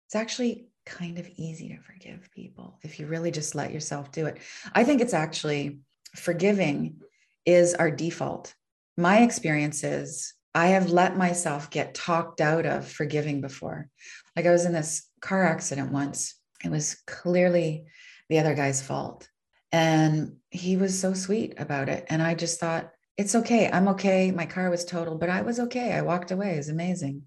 It's 0.07 0.15
actually 0.15 0.67
kind 0.85 1.19
of 1.19 1.29
easy 1.35 1.69
to 1.69 1.81
forgive 1.81 2.29
people 2.33 2.79
if 2.81 2.99
you 2.99 3.07
really 3.07 3.31
just 3.31 3.55
let 3.55 3.71
yourself 3.71 4.11
do 4.11 4.25
it. 4.25 4.39
I 4.73 4.83
think 4.83 5.01
it's 5.01 5.13
actually 5.13 5.79
forgiving 6.15 6.97
is 7.45 7.73
our 7.73 7.91
default. 7.91 8.53
My 8.97 9.19
experience 9.19 9.83
is 9.83 10.33
i 10.53 10.67
have 10.67 10.91
let 10.91 11.15
myself 11.15 11.69
get 11.69 11.95
talked 11.95 12.41
out 12.41 12.65
of 12.65 12.85
forgiving 12.87 13.41
before. 13.41 13.87
Like 14.35 14.45
i 14.45 14.51
was 14.51 14.65
in 14.65 14.73
this 14.73 15.07
car 15.21 15.45
accident 15.45 15.91
once 15.91 16.35
it 16.63 16.69
was 16.69 16.95
clearly 17.07 17.85
the 18.29 18.39
other 18.39 18.55
guy's 18.55 18.81
fault. 18.81 19.27
And 19.71 20.37
he 20.49 20.77
was 20.77 20.99
so 20.99 21.13
sweet 21.13 21.53
about 21.57 21.89
it. 21.89 22.05
And 22.09 22.21
I 22.21 22.35
just 22.35 22.59
thought, 22.59 22.91
it's 23.17 23.35
okay. 23.35 23.69
I'm 23.71 23.87
okay. 23.89 24.31
My 24.31 24.45
car 24.45 24.69
was 24.69 24.85
totaled, 24.85 25.19
but 25.19 25.29
I 25.29 25.41
was 25.41 25.59
okay. 25.59 25.93
I 25.93 26.01
walked 26.01 26.31
away. 26.31 26.53
It 26.53 26.57
was 26.57 26.69
amazing. 26.69 27.23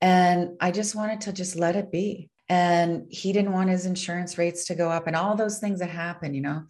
And 0.00 0.56
I 0.60 0.70
just 0.70 0.94
wanted 0.94 1.22
to 1.22 1.32
just 1.32 1.56
let 1.56 1.76
it 1.76 1.90
be. 1.90 2.30
And 2.48 3.06
he 3.10 3.32
didn't 3.32 3.52
want 3.52 3.70
his 3.70 3.86
insurance 3.86 4.38
rates 4.38 4.66
to 4.66 4.76
go 4.76 4.88
up 4.88 5.08
and 5.08 5.16
all 5.16 5.34
those 5.34 5.58
things 5.58 5.80
that 5.80 5.90
happen, 5.90 6.32
you 6.32 6.42
know. 6.42 6.62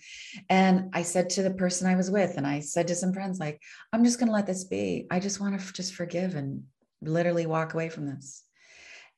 And 0.49 0.91
I 0.95 1.03
said 1.03 1.29
to 1.31 1.43
the 1.43 1.51
person 1.51 1.87
I 1.87 1.97
was 1.97 2.11
with, 2.11 2.39
and 2.39 2.47
I 2.47 2.61
said 2.61 2.89
to 2.89 2.95
some 2.95 3.13
friends, 3.13 3.39
like, 3.39 3.61
I'm 3.93 4.05
just 4.05 4.19
going 4.19 4.29
to 4.29 4.33
let 4.33 4.47
this 4.47 4.65
be. 4.65 5.07
I 5.11 5.21
just 5.21 5.39
want 5.39 5.61
to 5.61 5.73
just 5.75 5.95
forgive 5.95 6.35
and 6.35 6.63
literally 7.03 7.45
walk 7.45 7.75
away 7.75 7.91
from 7.91 8.07
this. 8.07 8.43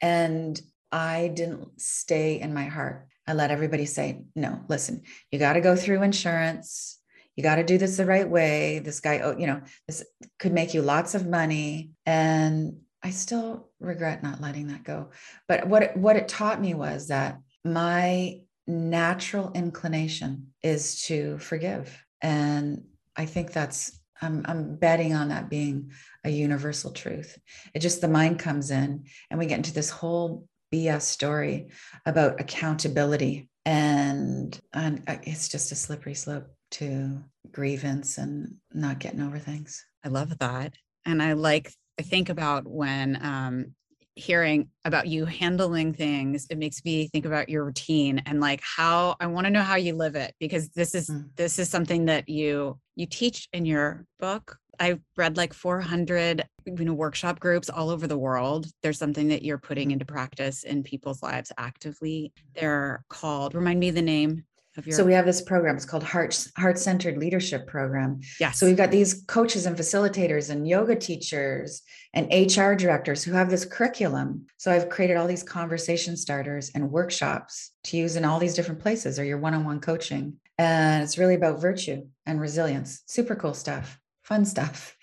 And 0.01 0.61
I 0.91 1.29
didn't 1.29 1.81
stay 1.81 2.41
in 2.41 2.55
my 2.55 2.65
heart. 2.65 3.07
I 3.27 3.35
let 3.35 3.51
everybody 3.51 3.85
say, 3.85 4.23
no, 4.35 4.61
listen, 4.69 5.03
you 5.31 5.39
got 5.39 5.55
to 5.55 5.61
go 5.61 5.77
through 5.77 6.03
insurance. 6.03 6.99
You 7.37 7.43
got 7.43 7.57
to 7.57 7.65
do 7.65 7.79
this 7.79 7.97
the 7.97 8.07
right 8.07 8.29
way. 8.29 8.79
This 8.81 9.01
guy, 9.01 9.21
oh, 9.21 9.37
you 9.37 9.47
know, 9.47 9.61
this 9.87 10.05
could 10.39 10.53
make 10.53 10.75
you 10.75 10.83
lots 10.83 11.15
of 11.15 11.27
money. 11.27 11.91
And 12.07 12.79
I 13.03 13.11
still 13.11 13.69
regret 13.81 14.23
not 14.23 14.41
letting 14.41 14.69
that 14.69 14.83
go. 14.83 15.11
But 15.47 15.69
what 15.69 15.83
it, 15.83 15.97
what 15.97 16.17
it 16.17 16.27
taught 16.27 16.61
me 16.61 16.75
was 16.75 17.09
that 17.09 17.39
my 17.65 18.41
natural 18.67 19.53
inclination 19.55 20.49
is 20.63 21.03
to 21.03 21.39
forgive. 21.39 22.03
And 22.21 22.85
I 23.17 23.27
think 23.27 23.53
that's 23.53 23.99
I'm, 24.21 24.45
I'm 24.47 24.77
betting 24.77 25.15
on 25.15 25.29
that 25.29 25.49
being 25.49 25.93
a 26.25 26.31
universal 26.31 26.93
truth. 26.93 27.39
It 27.75 27.81
just 27.81 28.01
the 28.01 28.09
mind 28.09 28.39
comes 28.39 28.71
in 28.71 29.05
and 29.31 29.39
we 29.39 29.47
get 29.47 29.59
into 29.59 29.73
this 29.73 29.91
whole 29.91 30.49
BS 30.73 31.03
story 31.03 31.69
about 32.07 32.41
accountability. 32.41 33.49
And, 33.65 34.59
and 34.73 35.03
uh, 35.07 35.17
it's 35.23 35.49
just 35.49 35.73
a 35.73 35.75
slippery 35.75 36.15
slope 36.15 36.49
to 36.73 37.23
grievance 37.51 38.19
and 38.19 38.55
not 38.73 38.99
getting 38.99 39.21
over 39.21 39.39
things. 39.39 39.85
I 40.05 40.09
love 40.09 40.39
that. 40.39 40.75
And 41.05 41.23
I 41.23 41.35
like, 41.35 41.73
I 41.99 42.03
think 42.03 42.29
about 42.29 42.67
when 42.67 43.19
um, 43.25 43.75
hearing 44.19 44.69
about 44.85 45.07
you 45.07 45.25
handling 45.25 45.93
things, 45.93 46.47
it 46.51 46.59
makes 46.59 46.85
me 46.85 47.09
think 47.09 47.25
about 47.25 47.49
your 47.49 47.65
routine 47.65 48.21
and 48.27 48.41
like 48.41 48.61
how 48.63 49.17
I 49.21 49.27
want 49.27 49.47
to 49.47 49.51
know 49.51 49.63
how 49.63 49.77
you 49.77 49.95
live 49.95 50.17
it 50.17 50.35
because 50.41 50.69
this 50.71 50.95
is 50.95 51.09
mm. 51.09 51.29
this 51.37 51.59
is 51.59 51.69
something 51.69 52.07
that 52.07 52.29
you 52.29 52.79
you 52.97 53.07
teach 53.07 53.49
in 53.53 53.65
your 53.65 54.05
book 54.19 54.59
I've 54.81 55.01
read 55.17 55.37
like 55.37 55.53
400 55.53 56.45
you 56.67 56.85
know 56.85 56.95
workshop 56.95 57.41
groups 57.41 57.71
all 57.71 57.91
over 57.91 58.07
the 58.07 58.19
world. 58.19 58.67
There's 58.83 58.99
something 58.99 59.29
that 59.29 59.43
you're 59.43 59.59
putting 59.59 59.91
into 59.91 60.05
practice 60.05 60.65
in 60.65 60.83
people's 60.83 61.23
lives 61.23 61.53
actively. 61.59 62.33
They're 62.55 63.05
called 63.09 63.55
remind 63.55 63.81
me 63.81 63.91
the 63.91 64.03
name 64.03 64.45
of 64.77 64.87
your 64.87 64.97
So 64.97 65.05
we 65.05 65.13
have 65.13 65.27
this 65.27 65.43
program 65.43 65.77
it's 65.77 65.85
called 65.85 66.03
Heart 66.03 66.49
Heart 66.57 66.79
Centered 66.79 67.19
Leadership 67.19 67.67
Program. 67.67 68.21
Yes. 68.41 68.59
So 68.59 68.67
we've 68.67 68.77
got 68.77 68.91
these 68.91 69.25
coaches 69.27 69.67
and 69.67 69.77
facilitators 69.77 70.51
and 70.51 70.67
yoga 70.67 70.97
teachers 70.97 71.83
and 72.15 72.27
HR 72.33 72.75
directors 72.75 73.23
who 73.23 73.33
have 73.33 73.51
this 73.51 73.65
curriculum. 73.65 74.47
So 74.57 74.71
I've 74.71 74.89
created 74.89 75.17
all 75.17 75.27
these 75.27 75.43
conversation 75.43 76.17
starters 76.17 76.71
and 76.75 76.91
workshops 76.91 77.73
to 77.85 77.97
use 77.97 78.17
in 78.17 78.25
all 78.25 78.39
these 78.39 78.55
different 78.55 78.81
places 78.81 79.19
or 79.19 79.25
your 79.25 79.39
one-on-one 79.39 79.81
coaching. 79.81 80.35
And 80.57 81.03
it's 81.05 81.19
really 81.19 81.35
about 81.35 81.61
virtue 81.61 82.07
and 82.27 82.41
resilience. 82.41 83.03
Super 83.07 83.37
cool 83.37 83.55
stuff 83.55 84.01
fun 84.29 84.45
stuff. 84.45 84.95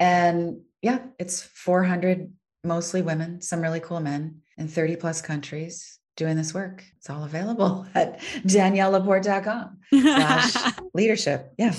And 0.00 0.62
yeah, 0.80 1.00
it's 1.18 1.42
400 1.42 2.32
mostly 2.64 3.02
women, 3.02 3.42
some 3.42 3.60
really 3.60 3.80
cool 3.80 4.00
men 4.00 4.40
in 4.56 4.66
30 4.66 4.96
plus 4.96 5.20
countries 5.20 5.98
doing 6.16 6.36
this 6.36 6.54
work. 6.54 6.82
It's 6.96 7.10
all 7.10 7.24
available 7.24 7.86
at 7.94 8.20
daniellelaporte.com 8.46 9.78
slash 9.90 10.72
leadership. 10.94 11.52
Yeah. 11.58 11.74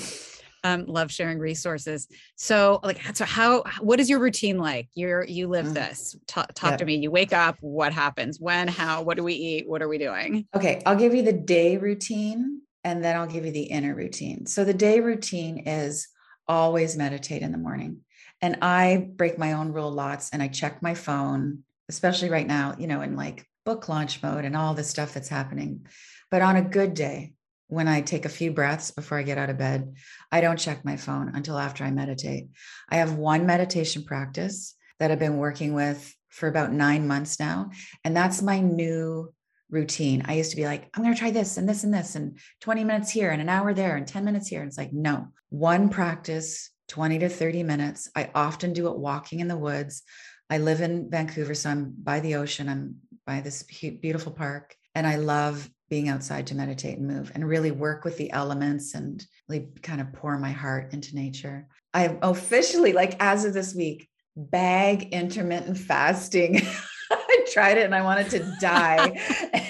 Um, 0.62 0.86
love 0.86 1.12
sharing 1.12 1.38
resources. 1.38 2.08
So 2.36 2.80
like, 2.82 3.00
so 3.14 3.24
how, 3.24 3.64
what 3.80 4.00
is 4.00 4.08
your 4.08 4.20
routine 4.20 4.58
like? 4.58 4.88
You're, 4.94 5.24
you 5.24 5.48
live 5.48 5.66
mm. 5.66 5.74
this, 5.74 6.16
talk, 6.26 6.54
talk 6.54 6.70
yep. 6.70 6.78
to 6.78 6.84
me. 6.86 6.96
You 6.96 7.10
wake 7.10 7.34
up, 7.34 7.58
what 7.60 7.92
happens, 7.92 8.40
when, 8.40 8.68
how, 8.68 9.02
what 9.02 9.16
do 9.16 9.24
we 9.24 9.34
eat? 9.34 9.68
What 9.68 9.82
are 9.82 9.88
we 9.88 9.98
doing? 9.98 10.46
Okay. 10.54 10.80
I'll 10.86 10.96
give 10.96 11.12
you 11.12 11.22
the 11.22 11.34
day 11.34 11.76
routine 11.76 12.62
and 12.84 13.04
then 13.04 13.16
I'll 13.16 13.26
give 13.26 13.44
you 13.44 13.50
the 13.50 13.64
inner 13.64 13.94
routine. 13.94 14.46
So 14.46 14.64
the 14.64 14.72
day 14.72 15.00
routine 15.00 15.58
is 15.66 16.08
always 16.48 16.96
meditate 16.96 17.42
in 17.42 17.52
the 17.52 17.58
morning. 17.58 18.00
And 18.40 18.58
I 18.62 19.08
break 19.16 19.38
my 19.38 19.52
own 19.52 19.72
rule 19.72 19.90
lots 19.90 20.30
and 20.30 20.42
I 20.42 20.48
check 20.48 20.82
my 20.82 20.94
phone, 20.94 21.64
especially 21.88 22.30
right 22.30 22.46
now, 22.46 22.74
you 22.78 22.86
know, 22.86 23.00
in 23.02 23.16
like 23.16 23.46
book 23.64 23.88
launch 23.88 24.22
mode 24.22 24.44
and 24.44 24.56
all 24.56 24.74
the 24.74 24.84
stuff 24.84 25.14
that's 25.14 25.28
happening. 25.28 25.86
But 26.30 26.42
on 26.42 26.56
a 26.56 26.62
good 26.62 26.94
day, 26.94 27.34
when 27.68 27.88
I 27.88 28.02
take 28.02 28.24
a 28.24 28.30
few 28.30 28.50
breaths 28.50 28.90
before 28.90 29.18
I 29.18 29.22
get 29.22 29.38
out 29.38 29.50
of 29.50 29.58
bed, 29.58 29.94
I 30.30 30.40
don't 30.40 30.58
check 30.58 30.84
my 30.84 30.96
phone 30.96 31.32
until 31.34 31.58
after 31.58 31.84
I 31.84 31.90
meditate. 31.90 32.48
I 32.88 32.96
have 32.96 33.14
one 33.14 33.46
meditation 33.46 34.04
practice 34.04 34.74
that 34.98 35.10
I've 35.10 35.18
been 35.18 35.38
working 35.38 35.74
with 35.74 36.14
for 36.28 36.48
about 36.48 36.72
nine 36.72 37.06
months 37.06 37.40
now. 37.40 37.70
And 38.04 38.16
that's 38.16 38.42
my 38.42 38.60
new 38.60 39.32
routine. 39.74 40.24
I 40.26 40.34
used 40.34 40.50
to 40.50 40.56
be 40.56 40.64
like, 40.64 40.88
I'm 40.94 41.02
going 41.02 41.12
to 41.12 41.18
try 41.18 41.30
this 41.30 41.58
and 41.58 41.68
this 41.68 41.84
and 41.84 41.92
this, 41.92 42.14
and 42.14 42.38
20 42.60 42.84
minutes 42.84 43.10
here 43.10 43.30
and 43.30 43.42
an 43.42 43.48
hour 43.48 43.74
there 43.74 43.96
and 43.96 44.06
10 44.06 44.24
minutes 44.24 44.48
here. 44.48 44.60
And 44.60 44.68
it's 44.68 44.78
like, 44.78 44.92
no, 44.92 45.28
one 45.50 45.90
practice, 45.90 46.70
20 46.88 47.18
to 47.18 47.28
30 47.28 47.62
minutes. 47.64 48.08
I 48.16 48.30
often 48.34 48.72
do 48.72 48.88
it 48.88 48.96
walking 48.96 49.40
in 49.40 49.48
the 49.48 49.58
woods. 49.58 50.02
I 50.48 50.58
live 50.58 50.80
in 50.80 51.10
Vancouver, 51.10 51.54
so 51.54 51.70
I'm 51.70 51.94
by 52.02 52.20
the 52.20 52.36
ocean. 52.36 52.68
I'm 52.68 52.96
by 53.26 53.40
this 53.40 53.62
beautiful 53.62 54.32
park. 54.32 54.74
And 54.94 55.06
I 55.06 55.16
love 55.16 55.68
being 55.90 56.08
outside 56.08 56.46
to 56.46 56.54
meditate 56.54 56.98
and 56.98 57.08
move 57.08 57.32
and 57.34 57.46
really 57.46 57.70
work 57.70 58.04
with 58.04 58.16
the 58.16 58.30
elements 58.30 58.94
and 58.94 59.24
really 59.48 59.68
kind 59.82 60.00
of 60.00 60.12
pour 60.12 60.38
my 60.38 60.52
heart 60.52 60.92
into 60.92 61.14
nature. 61.14 61.66
I 61.92 62.02
have 62.02 62.18
officially, 62.22 62.92
like 62.92 63.16
as 63.20 63.44
of 63.44 63.54
this 63.54 63.74
week, 63.74 64.08
bag 64.36 65.12
intermittent 65.12 65.78
fasting. 65.78 66.60
I 67.10 67.46
tried 67.52 67.78
it 67.78 67.84
and 67.84 67.94
I 67.94 68.02
wanted 68.02 68.30
to 68.30 68.56
die. 68.60 69.20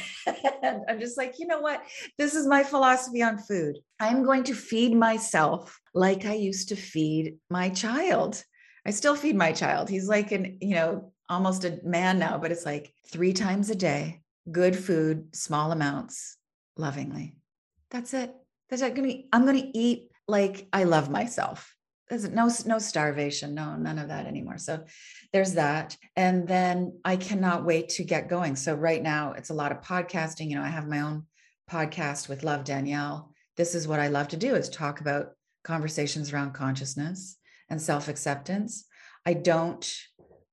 and 0.63 0.83
I'm 0.89 1.01
just 1.01 1.17
like, 1.17 1.39
you 1.39 1.47
know 1.47 1.61
what? 1.61 1.83
This 2.19 2.35
is 2.35 2.47
my 2.47 2.63
philosophy 2.63 3.23
on 3.23 3.39
food. 3.39 3.79
I'm 4.01 4.25
going 4.25 4.45
to 4.45 4.55
feed 4.55 4.95
myself 4.95 5.79
like 5.95 6.25
I 6.25 6.35
used 6.35 6.69
to 6.71 6.77
feed 6.77 7.39
my 7.51 7.69
child. 7.69 8.43
I 8.87 8.91
still 8.91 9.17
feed 9.17 9.37
my 9.37 9.53
child. 9.53 9.89
He's 9.89 10.09
like 10.09 10.33
an, 10.33 10.59
you 10.61 10.75
know, 10.75 11.13
almost 11.29 11.65
a 11.65 11.79
man 11.85 12.19
now, 12.19 12.39
but 12.39 12.53
it's 12.53 12.67
like 12.67 12.93
three 13.11 13.33
times 13.33 13.71
a 13.71 13.75
day, 13.75 14.21
good 14.51 14.77
food, 14.77 15.35
small 15.35 15.73
amounts, 15.73 16.37
lovingly. 16.77 17.37
That's 17.91 18.13
it. 18.15 18.35
That's 18.69 18.83
it. 18.83 18.87
I'm 18.87 18.95
gonna, 18.95 19.15
I'm 19.33 19.47
gonna 19.47 19.71
eat 19.73 20.11
like 20.29 20.69
I 20.73 20.85
love 20.85 21.11
myself. 21.11 21.75
There's 22.23 22.31
no 22.31 22.49
no 22.67 22.79
starvation 22.79 23.55
no 23.55 23.77
none 23.77 23.99
of 23.99 24.09
that 24.09 24.27
anymore. 24.27 24.59
So 24.59 24.85
there's 25.33 25.55
that. 25.55 25.97
And 26.17 26.47
then 26.47 27.01
i 27.05 27.17
cannot 27.17 27.65
wait 27.65 27.89
to 27.91 28.05
get 28.05 28.29
going. 28.29 28.57
So 28.57 28.75
right 28.75 29.03
now 29.03 29.33
it's 29.33 29.51
a 29.51 29.55
lot 29.55 29.73
of 29.73 29.81
podcasting. 29.81 30.49
You 30.49 30.57
know 30.57 30.63
i 30.63 30.69
have 30.69 30.89
my 30.89 31.01
own 31.01 31.27
podcast 31.71 32.29
with 32.29 32.45
love 32.45 32.65
danielle. 32.65 33.33
This 33.57 33.75
is 33.75 33.89
what 33.89 34.01
i 34.01 34.09
love 34.09 34.29
to 34.29 34.37
do 34.37 34.55
is 34.55 34.69
talk 34.69 35.01
about 35.01 35.33
conversations 35.65 36.33
around 36.33 36.53
consciousness 36.53 37.37
and 37.69 37.81
self-acceptance. 37.81 38.85
I 39.27 39.35
don't 39.35 39.85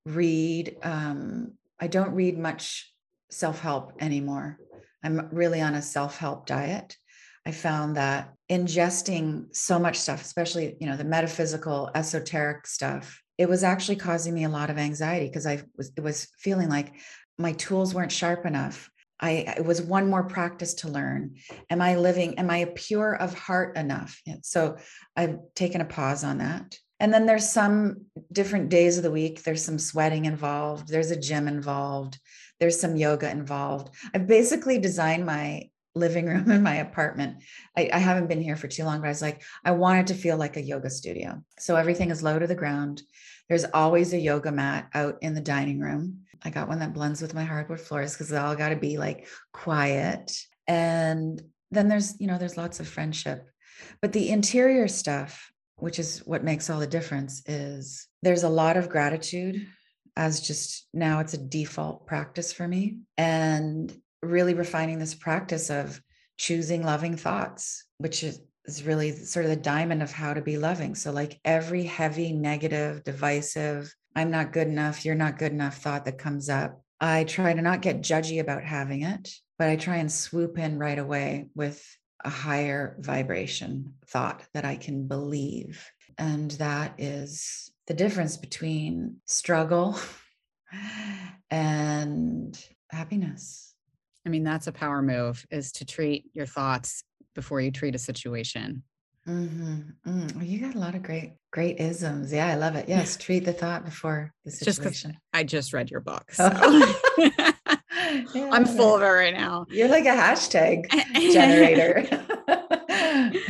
read 0.06 0.78
um, 0.82 1.54
i 1.80 1.88
don't 1.88 2.14
read 2.14 2.38
much 2.38 2.92
self-help 3.30 3.94
anymore. 4.00 4.58
I'm 5.04 5.30
really 5.32 5.62
on 5.62 5.76
a 5.76 5.82
self-help 5.82 6.46
diet 6.46 6.98
I 7.46 7.52
found 7.52 7.98
that 7.98 8.34
ingesting 8.50 9.56
so 9.56 9.80
much 9.80 9.98
stuff, 9.98 10.22
especially, 10.22 10.78
you 10.80 10.88
know, 10.88 10.98
the 10.98 11.04
metaphysical, 11.04 11.90
esoteric 11.96 12.68
stuff, 12.68 13.22
it 13.38 13.50
was 13.50 13.64
actually 13.64 13.96
causing 13.96 14.34
me 14.34 14.44
a 14.44 14.50
lot 14.50 14.70
of 14.70 14.78
anxiety 14.78 15.28
because 15.28 15.48
I 15.48 15.64
was 15.76 15.92
it 15.98 16.02
was 16.02 16.28
feeling 16.38 16.70
like 16.70 16.94
my 17.40 17.54
tools 17.54 17.94
weren't 17.94 18.12
sharp 18.12 18.46
enough. 18.46 18.90
I 19.20 19.32
it 19.58 19.66
was 19.66 19.82
one 19.82 20.10
more 20.10 20.24
practice 20.24 20.76
to 20.76 20.90
learn. 20.90 21.38
Am 21.70 21.82
I 21.82 21.96
living, 21.96 22.38
am 22.38 22.52
I 22.52 22.72
pure 22.76 23.16
of 23.16 23.34
heart 23.34 23.78
enough? 23.78 24.22
So 24.44 24.78
I've 25.16 25.40
taken 25.56 25.82
a 25.82 25.86
pause 25.86 26.24
on 26.24 26.40
that. 26.40 26.78
And 27.00 27.12
then 27.12 27.26
there's 27.26 27.50
some 27.50 28.06
different 28.32 28.70
days 28.70 28.98
of 28.98 29.04
the 29.04 29.10
week. 29.10 29.42
There's 29.42 29.66
some 29.66 29.80
sweating 29.80 30.26
involved. 30.26 30.88
There's 30.88 31.10
a 31.10 31.20
gym 31.20 31.48
involved. 31.48 32.20
There's 32.60 32.80
some 32.80 32.96
yoga 32.96 33.28
involved. 33.32 33.96
I've 34.14 34.28
basically 34.28 34.78
designed 34.78 35.26
my 35.26 35.72
living 35.96 36.26
room 36.26 36.50
in 36.52 36.64
my 36.64 36.76
apartment. 36.76 37.44
I, 37.78 37.90
I, 37.92 38.00
haven't 38.00 38.28
been 38.28 38.42
here 38.42 38.56
for 38.56 38.68
too 38.68 38.84
long, 38.84 39.02
but 39.02 39.08
I 39.08 39.10
was 39.10 39.22
like, 39.22 39.44
I 39.66 39.72
wanted 39.72 40.08
to 40.08 40.14
feel 40.14 40.38
like 40.38 40.58
a 40.58 40.62
yoga 40.62 40.90
studio. 40.90 41.44
So 41.60 41.76
everything 41.76 42.12
is 42.12 42.24
low 42.24 42.40
to 42.40 42.48
the 42.48 42.56
ground. 42.56 43.02
There's 43.50 43.66
always 43.74 44.14
a 44.14 44.20
yoga 44.20 44.52
mat 44.52 44.90
out 44.94 45.18
in 45.22 45.34
the 45.34 45.42
dining 45.42 45.80
room. 45.80 46.22
I 46.44 46.50
got 46.50 46.68
one 46.68 46.80
that 46.80 46.94
blends 46.94 47.22
with 47.22 47.34
my 47.34 47.44
hardwood 47.44 47.82
floors 47.82 48.14
because 48.14 48.30
they 48.30 48.38
all 48.38 48.56
got 48.56 48.70
to 48.70 48.76
be 48.76 48.98
like 48.98 49.28
quiet. 49.52 50.32
And 50.68 51.42
then 51.70 51.88
there's, 51.88 52.20
you 52.20 52.28
know, 52.28 52.38
there's 52.38 52.58
lots 52.58 52.80
of 52.80 52.88
friendship. 52.88 53.48
But 54.02 54.14
the 54.14 54.30
interior 54.30 54.88
stuff, 54.88 55.52
which 55.76 56.00
is 56.00 56.20
what 56.20 56.44
makes 56.44 56.70
all 56.70 56.80
the 56.80 56.88
difference, 56.88 57.44
is 57.48 58.08
there's 58.22 58.44
a 58.44 58.50
lot 58.50 58.78
of 58.78 58.90
gratitude 58.90 59.68
as 60.16 60.42
just 60.42 60.88
now 60.94 61.20
it's 61.20 61.34
a 61.34 61.38
default 61.38 62.06
practice 62.06 62.52
for 62.52 62.68
me. 62.68 63.00
And 63.18 63.96
really 64.22 64.54
refining 64.54 65.00
this 65.00 65.16
practice 65.16 65.70
of 65.70 66.02
choosing 66.38 66.84
loving 66.84 67.16
thoughts, 67.16 67.86
which 67.98 68.24
is, 68.24 68.42
is 68.66 68.84
really 68.84 69.12
sort 69.12 69.46
of 69.46 69.52
the 69.52 69.58
diamond 69.58 70.04
of 70.04 70.12
how 70.12 70.34
to 70.34 70.42
be 70.42 70.58
loving. 70.58 70.96
So, 70.96 71.12
like 71.12 71.40
every 71.44 71.84
heavy, 71.84 72.32
negative, 72.34 73.04
divisive, 73.04 73.94
I'm 74.16 74.32
not 74.32 74.54
good 74.54 74.68
enough, 74.68 75.06
you're 75.06 75.16
not 75.16 75.40
good 75.40 75.52
enough 75.52 75.78
thought 75.78 76.06
that 76.06 76.18
comes 76.18 76.50
up, 76.50 76.82
I 77.00 77.24
try 77.24 77.54
to 77.54 77.62
not 77.62 77.82
get 77.82 78.02
judgy 78.02 78.40
about 78.40 78.64
having 78.64 79.02
it, 79.02 79.34
but 79.58 79.70
I 79.70 79.76
try 79.76 79.98
and 79.98 80.12
swoop 80.12 80.60
in 80.60 80.78
right 80.78 81.00
away 81.00 81.48
with 81.56 81.84
a 82.24 82.30
higher 82.30 82.96
vibration 83.00 83.96
thought 84.06 84.44
that 84.54 84.66
I 84.66 84.76
can 84.76 85.08
believe. 85.08 85.84
And 86.20 86.52
that 86.52 86.94
is 87.00 87.72
the 87.88 87.96
difference 87.96 88.38
between 88.38 89.18
struggle 89.26 89.98
and 91.52 92.64
happiness. 92.92 93.71
I 94.26 94.30
mean, 94.30 94.44
that's 94.44 94.68
a 94.68 94.72
power 94.72 95.02
move 95.02 95.46
is 95.50 95.72
to 95.74 95.86
treat 95.86 96.26
your 96.34 96.46
thoughts 96.46 97.04
before 97.34 97.62
you 97.62 97.72
treat 97.72 97.96
a 97.96 98.00
situation. 98.00 98.84
Mm-hmm. 99.28 99.80
Mm. 100.08 100.36
Well, 100.36 100.44
you 100.44 100.60
got 100.60 100.76
a 100.76 100.80
lot 100.80 100.96
of 100.96 101.04
great, 101.04 101.34
great 101.52 101.80
isms. 101.80 102.34
Yeah, 102.34 102.48
I 102.48 102.56
love 102.56 102.76
it. 102.76 102.90
Yes, 102.90 103.18
treat 103.18 103.46
the 103.46 103.54
thought 103.54 103.86
before 103.86 104.34
the 104.46 104.52
situation. 104.52 105.12
Just 105.12 105.24
I 105.34 105.44
just 105.44 105.74
read 105.74 105.92
your 105.92 106.00
book. 106.00 106.32
So. 106.32 106.44
yeah, 107.18 107.52
I'm 108.52 108.66
full 108.66 108.96
of 108.96 109.02
it 109.02 109.06
right 109.06 109.34
now. 109.34 109.66
You're 109.70 109.90
like 109.90 110.06
a 110.06 110.10
hashtag 110.10 110.90
generator. 111.14 112.08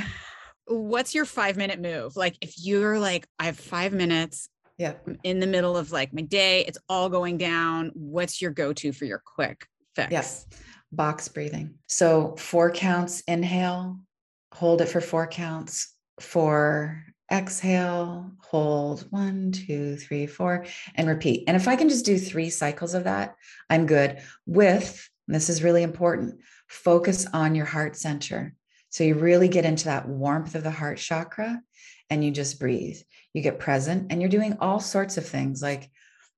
What's 0.68 1.16
your 1.16 1.26
five 1.26 1.56
minute 1.58 1.82
move? 1.82 2.16
Like, 2.18 2.38
if 2.42 2.54
you're 2.58 3.00
like, 3.00 3.26
I 3.40 3.46
have 3.46 3.58
five 3.58 3.94
minutes, 3.94 4.50
yeah, 4.78 4.94
in 5.24 5.40
the 5.40 5.48
middle 5.48 5.78
of 5.78 5.92
like 5.92 6.14
my 6.14 6.22
day, 6.22 6.66
it's 6.66 6.78
all 6.90 7.10
going 7.10 7.38
down. 7.38 7.92
What's 7.94 8.42
your 8.42 8.52
go 8.52 8.74
to 8.74 8.92
for 8.92 9.06
your 9.06 9.22
quick 9.26 9.66
fix. 9.96 10.12
Yes. 10.12 10.46
Box 10.92 11.28
breathing. 11.28 11.76
So 11.88 12.36
four 12.38 12.72
counts, 12.72 13.22
inhale, 13.22 14.00
hold 14.54 14.82
it 14.82 14.88
for 14.88 15.02
four 15.02 15.28
counts. 15.28 15.94
Four 16.20 17.06
exhale, 17.32 18.32
hold 18.42 19.08
one, 19.10 19.52
two, 19.52 19.96
three, 19.96 20.28
four, 20.28 20.66
and 20.96 21.08
repeat. 21.08 21.46
And 21.48 21.56
if 21.56 21.68
I 21.68 21.76
can 21.76 21.90
just 21.90 22.06
do 22.06 22.18
three 22.18 22.50
cycles 22.50 22.94
of 22.94 23.06
that, 23.06 23.36
I'm 23.70 23.86
good. 23.86 24.20
With, 24.46 25.10
this 25.28 25.50
is 25.50 25.64
really 25.64 25.84
important, 25.84 26.42
focus 26.68 27.26
on 27.34 27.56
your 27.56 27.66
heart 27.66 27.96
center. 27.96 28.54
So 28.90 29.06
you 29.06 29.16
really 29.16 29.48
get 29.48 29.66
into 29.66 29.86
that 29.86 30.08
warmth 30.08 30.56
of 30.56 30.64
the 30.64 30.72
heart 30.72 30.98
chakra 30.98 31.62
and 32.10 32.24
you 32.24 32.32
just 32.32 32.60
breathe. 32.60 32.98
You 33.34 33.42
get 33.42 33.60
present 33.60 34.12
and 34.12 34.22
you're 34.22 34.30
doing 34.30 34.58
all 34.60 34.82
sorts 34.82 35.18
of 35.18 35.26
things 35.26 35.62
like 35.62 35.90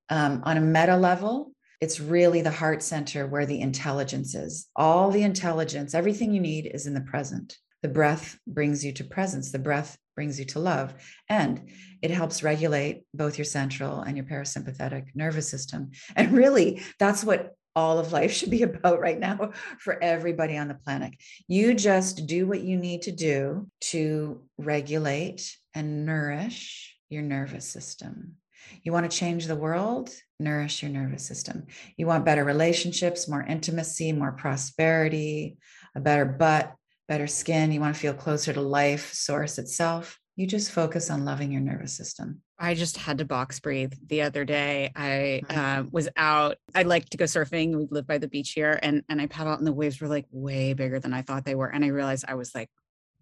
um, 0.10 0.44
on 0.46 0.58
a 0.58 0.62
meta 0.62 0.96
level, 0.96 1.53
it's 1.84 2.00
really 2.00 2.42
the 2.42 2.50
heart 2.50 2.82
center 2.82 3.28
where 3.28 3.46
the 3.46 3.60
intelligence 3.60 4.36
is. 4.36 4.68
All 4.74 5.12
the 5.12 5.24
intelligence, 5.24 5.94
everything 5.94 6.34
you 6.34 6.40
need 6.40 6.66
is 6.66 6.88
in 6.88 6.94
the 6.94 7.02
present. 7.02 7.58
The 7.82 7.90
breath 7.90 8.40
brings 8.48 8.86
you 8.86 8.94
to 8.94 9.04
presence. 9.04 9.52
The 9.52 9.60
breath 9.60 9.98
brings 10.16 10.40
you 10.40 10.46
to 10.46 10.60
love. 10.60 10.94
And 11.28 11.70
it 12.02 12.10
helps 12.10 12.42
regulate 12.42 13.04
both 13.14 13.38
your 13.38 13.44
central 13.44 14.00
and 14.00 14.16
your 14.16 14.26
parasympathetic 14.26 15.08
nervous 15.14 15.50
system. 15.50 15.92
And 16.16 16.32
really, 16.32 16.82
that's 17.00 17.26
what 17.26 17.54
all 17.76 18.00
of 18.00 18.14
life 18.14 18.32
should 18.38 18.52
be 18.52 18.64
about 18.64 19.02
right 19.02 19.20
now 19.20 19.52
for 19.80 20.02
everybody 20.02 20.56
on 20.58 20.70
the 20.70 20.76
planet. 20.76 21.14
You 21.50 21.74
just 21.74 22.28
do 22.28 22.48
what 22.48 22.62
you 22.62 22.78
need 22.78 23.02
to 23.02 23.12
do 23.12 23.70
to 23.92 24.42
regulate 24.58 25.58
and 25.76 26.06
nourish 26.06 26.96
your 27.10 27.24
nervous 27.24 27.68
system. 27.68 28.38
You 28.84 28.92
want 28.92 29.10
to 29.10 29.18
change 29.18 29.46
the 29.46 29.56
world? 29.56 30.10
Nourish 30.40 30.82
your 30.82 30.92
nervous 30.92 31.26
system. 31.26 31.68
You 31.98 32.08
want 32.08 32.26
better 32.26 32.44
relationships, 32.44 33.30
more 33.30 33.44
intimacy, 33.44 34.12
more 34.12 34.32
prosperity, 34.32 35.58
a 35.96 36.00
better 36.00 36.26
butt, 36.26 36.74
better 37.08 37.28
skin. 37.28 37.72
You 37.72 37.80
want 37.80 37.96
to 37.96 38.02
feel 38.02 38.14
closer 38.14 38.54
to 38.54 38.62
life, 38.62 39.14
source 39.14 39.58
itself. 39.58 40.20
You 40.36 40.48
just 40.48 40.72
focus 40.72 41.10
on 41.10 41.26
loving 41.26 41.52
your 41.52 41.62
nervous 41.62 41.96
system. 41.96 42.42
I 42.58 42.74
just 42.74 42.98
had 42.98 43.20
to 43.20 43.26
box 43.26 43.60
breathe 43.60 43.94
the 44.08 44.22
other 44.22 44.46
day. 44.46 44.92
I 44.96 45.42
uh, 45.50 45.84
was 45.92 46.10
out. 46.16 46.58
I 46.74 46.84
like 46.84 47.10
to 47.10 47.18
go 47.18 47.26
surfing. 47.26 47.76
We 47.76 47.88
live 47.92 48.08
by 48.08 48.18
the 48.18 48.28
beach 48.28 48.52
here, 48.52 48.80
and 48.82 49.04
and 49.10 49.22
I 49.22 49.28
paddled, 49.28 49.60
and 49.60 49.68
the 49.68 49.74
waves 49.74 50.00
were 50.00 50.08
like 50.08 50.26
way 50.32 50.74
bigger 50.74 51.00
than 51.00 51.14
I 51.14 51.22
thought 51.22 51.46
they 51.46 51.56
were. 51.56 51.68
And 51.68 51.84
I 51.84 51.90
realized 51.90 52.26
I 52.28 52.36
was 52.36 52.56
like 52.56 52.70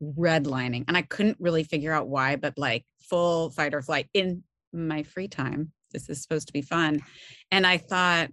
redlining, 0.01 0.86
and 0.88 0.95
I 0.95 1.01
couldn't 1.01 1.38
really 1.39 1.63
figure 1.63 1.91
out 1.91 2.08
why, 2.08 2.36
but 2.36 2.58
like 2.58 2.86
full 3.10 3.49
fight 3.49 3.73
or 3.73 3.82
flight 3.82 4.08
in 4.13 4.43
my 4.73 5.03
free 5.03 5.27
time. 5.27 5.71
This 5.91 6.10
is 6.10 6.21
supposed 6.21 6.47
to 6.47 6.53
be 6.53 6.62
fun. 6.62 7.01
And 7.51 7.67
I 7.67 7.77
thought, 7.77 8.29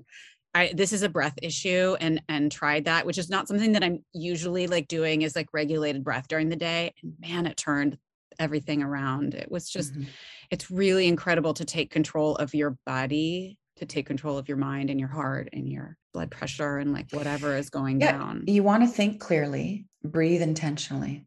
I, 0.55 0.73
this 0.75 0.93
is 0.93 1.03
a 1.03 1.09
breath 1.09 1.35
issue 1.43 1.97
and 2.01 2.23
and 2.29 2.51
tried 2.51 2.87
that 2.87 3.05
which 3.05 3.19
is 3.19 3.29
not 3.29 3.47
something 3.47 3.73
that 3.73 3.85
i'm 3.85 4.03
usually 4.13 4.67
like 4.67 4.89
doing 4.89 5.23
is 5.23 5.37
like 5.37 5.49
regulated 5.53 6.03
breath 6.03 6.27
during 6.27 6.49
the 6.49 6.57
day 6.57 6.95
and 7.03 7.13
man 7.21 7.47
it 7.47 7.57
turned 7.57 7.99
everything 8.39 8.83
around 8.83 9.35
it 9.35 9.51
was 9.51 9.69
just 9.69 9.93
mm-hmm. 9.93 10.09
it's 10.51 10.71
really 10.71 11.07
incredible 11.07 11.53
to 11.55 11.65
take 11.65 11.91
control 11.91 12.35
of 12.37 12.55
your 12.55 12.77
body 12.87 13.59
to 13.77 13.87
take 13.87 14.07
control 14.07 14.39
of 14.39 14.49
your 14.49 14.57
mind 14.57 14.91
and 14.91 14.99
your 14.99 15.09
heart 15.09 15.49
and 15.53 15.69
your 15.69 15.97
blood 16.15 16.31
pressure 16.31 16.79
and 16.79 16.93
like 16.93 17.07
whatever 17.13 17.57
is 17.57 17.71
going 17.71 18.01
yeah, 18.01 18.13
down 18.13 18.45
you 18.47 18.63
want 18.63 18.83
to 18.83 18.89
think 18.89 19.21
clearly 19.21 19.87
breathe 20.03 20.43
intentionally 20.43 21.27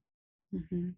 mm-hmm. 0.54 0.89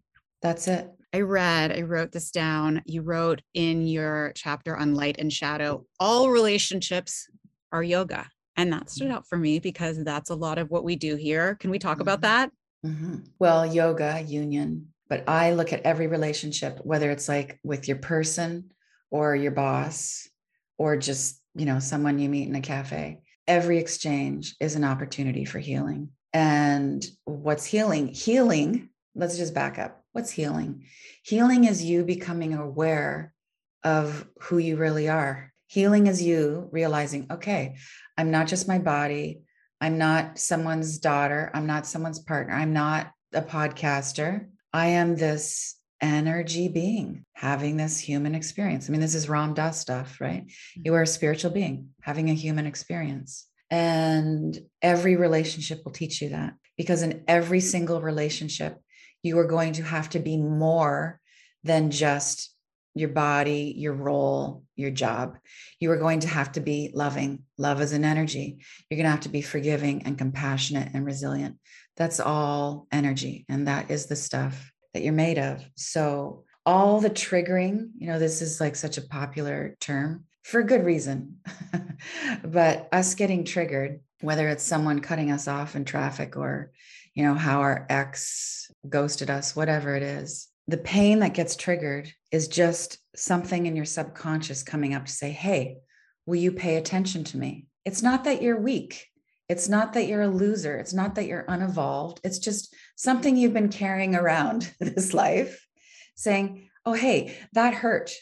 That's 0.44 0.68
it 0.68 0.94
I 1.14 1.20
read, 1.20 1.70
I 1.70 1.82
wrote 1.82 2.10
this 2.10 2.32
down. 2.32 2.82
You 2.86 3.02
wrote 3.02 3.40
in 3.54 3.86
your 3.86 4.32
chapter 4.34 4.76
on 4.76 4.96
light 4.96 5.14
and 5.20 5.32
shadow, 5.32 5.86
all 6.00 6.28
relationships 6.28 7.28
are 7.70 7.84
yoga. 7.84 8.26
And 8.56 8.72
that 8.72 8.90
stood 8.90 9.06
mm-hmm. 9.06 9.18
out 9.18 9.28
for 9.28 9.38
me 9.38 9.60
because 9.60 10.02
that's 10.02 10.30
a 10.30 10.34
lot 10.34 10.58
of 10.58 10.72
what 10.72 10.82
we 10.82 10.96
do 10.96 11.14
here. 11.14 11.54
Can 11.54 11.70
we 11.70 11.78
talk 11.78 11.94
mm-hmm. 11.94 12.02
about 12.02 12.22
that? 12.22 12.50
Mm-hmm. 12.84 13.18
Well, 13.38 13.64
yoga, 13.64 14.24
union, 14.26 14.88
but 15.08 15.22
I 15.28 15.52
look 15.52 15.72
at 15.72 15.82
every 15.82 16.08
relationship, 16.08 16.80
whether 16.82 17.12
it's 17.12 17.28
like 17.28 17.60
with 17.62 17.86
your 17.86 17.98
person 17.98 18.72
or 19.12 19.36
your 19.36 19.52
boss 19.52 20.28
or 20.78 20.96
just, 20.96 21.40
you 21.54 21.64
know, 21.64 21.78
someone 21.78 22.18
you 22.18 22.28
meet 22.28 22.48
in 22.48 22.56
a 22.56 22.60
cafe. 22.60 23.20
Every 23.46 23.78
exchange 23.78 24.56
is 24.58 24.74
an 24.74 24.82
opportunity 24.82 25.44
for 25.44 25.60
healing. 25.60 26.08
And 26.32 27.06
what's 27.24 27.64
healing? 27.64 28.08
Healing, 28.08 28.88
let's 29.14 29.36
just 29.36 29.54
back 29.54 29.78
up 29.78 30.03
What's 30.14 30.30
healing? 30.30 30.84
Healing 31.24 31.64
is 31.64 31.82
you 31.82 32.04
becoming 32.04 32.54
aware 32.54 33.32
of 33.82 34.24
who 34.42 34.58
you 34.58 34.76
really 34.76 35.08
are. 35.08 35.52
Healing 35.66 36.06
is 36.06 36.22
you 36.22 36.68
realizing, 36.70 37.26
okay, 37.32 37.74
I'm 38.16 38.30
not 38.30 38.46
just 38.46 38.68
my 38.68 38.78
body. 38.78 39.40
I'm 39.80 39.98
not 39.98 40.38
someone's 40.38 40.98
daughter. 40.98 41.50
I'm 41.52 41.66
not 41.66 41.84
someone's 41.84 42.20
partner. 42.20 42.54
I'm 42.54 42.72
not 42.72 43.10
a 43.32 43.42
podcaster. 43.42 44.46
I 44.72 44.86
am 44.86 45.16
this 45.16 45.74
energy 46.00 46.68
being 46.68 47.24
having 47.32 47.76
this 47.76 47.98
human 47.98 48.36
experience. 48.36 48.88
I 48.88 48.92
mean, 48.92 49.00
this 49.00 49.16
is 49.16 49.28
Ram 49.28 49.52
Dass 49.52 49.80
stuff, 49.80 50.20
right? 50.20 50.44
You 50.76 50.94
are 50.94 51.02
a 51.02 51.08
spiritual 51.08 51.50
being 51.50 51.88
having 52.02 52.30
a 52.30 52.34
human 52.34 52.66
experience. 52.66 53.48
And 53.68 54.56
every 54.80 55.16
relationship 55.16 55.80
will 55.84 55.90
teach 55.90 56.22
you 56.22 56.28
that 56.28 56.54
because 56.76 57.02
in 57.02 57.24
every 57.26 57.58
single 57.58 58.00
relationship, 58.00 58.78
you 59.24 59.38
are 59.38 59.46
going 59.46 59.72
to 59.72 59.82
have 59.82 60.10
to 60.10 60.20
be 60.20 60.36
more 60.36 61.18
than 61.64 61.90
just 61.90 62.54
your 62.94 63.08
body, 63.08 63.74
your 63.76 63.94
role, 63.94 64.62
your 64.76 64.90
job. 64.90 65.38
You 65.80 65.90
are 65.90 65.96
going 65.96 66.20
to 66.20 66.28
have 66.28 66.52
to 66.52 66.60
be 66.60 66.92
loving. 66.94 67.42
Love 67.58 67.80
is 67.80 67.92
an 67.92 68.04
energy. 68.04 68.58
You're 68.88 68.98
going 68.98 69.06
to 69.06 69.10
have 69.10 69.22
to 69.22 69.28
be 69.30 69.42
forgiving 69.42 70.02
and 70.02 70.16
compassionate 70.16 70.90
and 70.94 71.04
resilient. 71.04 71.58
That's 71.96 72.20
all 72.20 72.86
energy. 72.92 73.46
And 73.48 73.66
that 73.66 73.90
is 73.90 74.06
the 74.06 74.14
stuff 74.14 74.70
that 74.92 75.02
you're 75.02 75.12
made 75.12 75.38
of. 75.38 75.64
So, 75.74 76.44
all 76.66 77.00
the 77.00 77.10
triggering, 77.10 77.90
you 77.98 78.06
know, 78.06 78.18
this 78.18 78.40
is 78.40 78.58
like 78.58 78.74
such 78.74 78.96
a 78.96 79.02
popular 79.02 79.76
term 79.80 80.24
for 80.44 80.62
good 80.62 80.82
reason. 80.82 81.40
but 82.44 82.88
us 82.90 83.14
getting 83.14 83.44
triggered, 83.44 84.00
whether 84.22 84.48
it's 84.48 84.62
someone 84.62 85.00
cutting 85.00 85.30
us 85.30 85.46
off 85.46 85.76
in 85.76 85.84
traffic 85.84 86.38
or, 86.38 86.72
you 87.14 87.24
know, 87.24 87.34
how 87.34 87.60
our 87.60 87.86
ex 87.88 88.70
ghosted 88.88 89.30
us, 89.30 89.54
whatever 89.54 89.94
it 89.94 90.02
is, 90.02 90.48
the 90.66 90.78
pain 90.78 91.20
that 91.20 91.34
gets 91.34 91.56
triggered 91.56 92.12
is 92.32 92.48
just 92.48 92.98
something 93.14 93.66
in 93.66 93.76
your 93.76 93.84
subconscious 93.84 94.62
coming 94.62 94.94
up 94.94 95.06
to 95.06 95.12
say, 95.12 95.30
Hey, 95.30 95.78
will 96.26 96.36
you 96.36 96.52
pay 96.52 96.76
attention 96.76 97.24
to 97.24 97.36
me? 97.36 97.66
It's 97.84 98.02
not 98.02 98.24
that 98.24 98.42
you're 98.42 98.60
weak. 98.60 99.06
It's 99.48 99.68
not 99.68 99.92
that 99.92 100.08
you're 100.08 100.22
a 100.22 100.28
loser. 100.28 100.78
It's 100.78 100.94
not 100.94 101.16
that 101.16 101.26
you're 101.26 101.44
unevolved. 101.46 102.20
It's 102.24 102.38
just 102.38 102.74
something 102.96 103.36
you've 103.36 103.52
been 103.52 103.68
carrying 103.68 104.14
around 104.14 104.72
this 104.80 105.12
life 105.12 105.66
saying, 106.16 106.70
Oh, 106.86 106.94
hey, 106.94 107.36
that 107.52 107.74
hurt. 107.74 108.12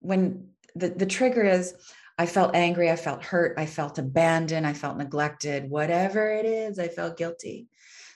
When 0.00 0.48
the, 0.74 0.88
the 0.88 1.06
trigger 1.06 1.44
is, 1.44 1.74
I 2.18 2.26
felt 2.26 2.54
angry, 2.54 2.90
I 2.90 2.96
felt 2.96 3.22
hurt, 3.22 3.58
I 3.58 3.64
felt 3.66 3.98
abandoned, 3.98 4.66
I 4.66 4.74
felt 4.74 4.98
neglected, 4.98 5.70
whatever 5.70 6.30
it 6.30 6.44
is, 6.44 6.78
I 6.78 6.88
felt 6.88 7.16
guilty. 7.16 7.68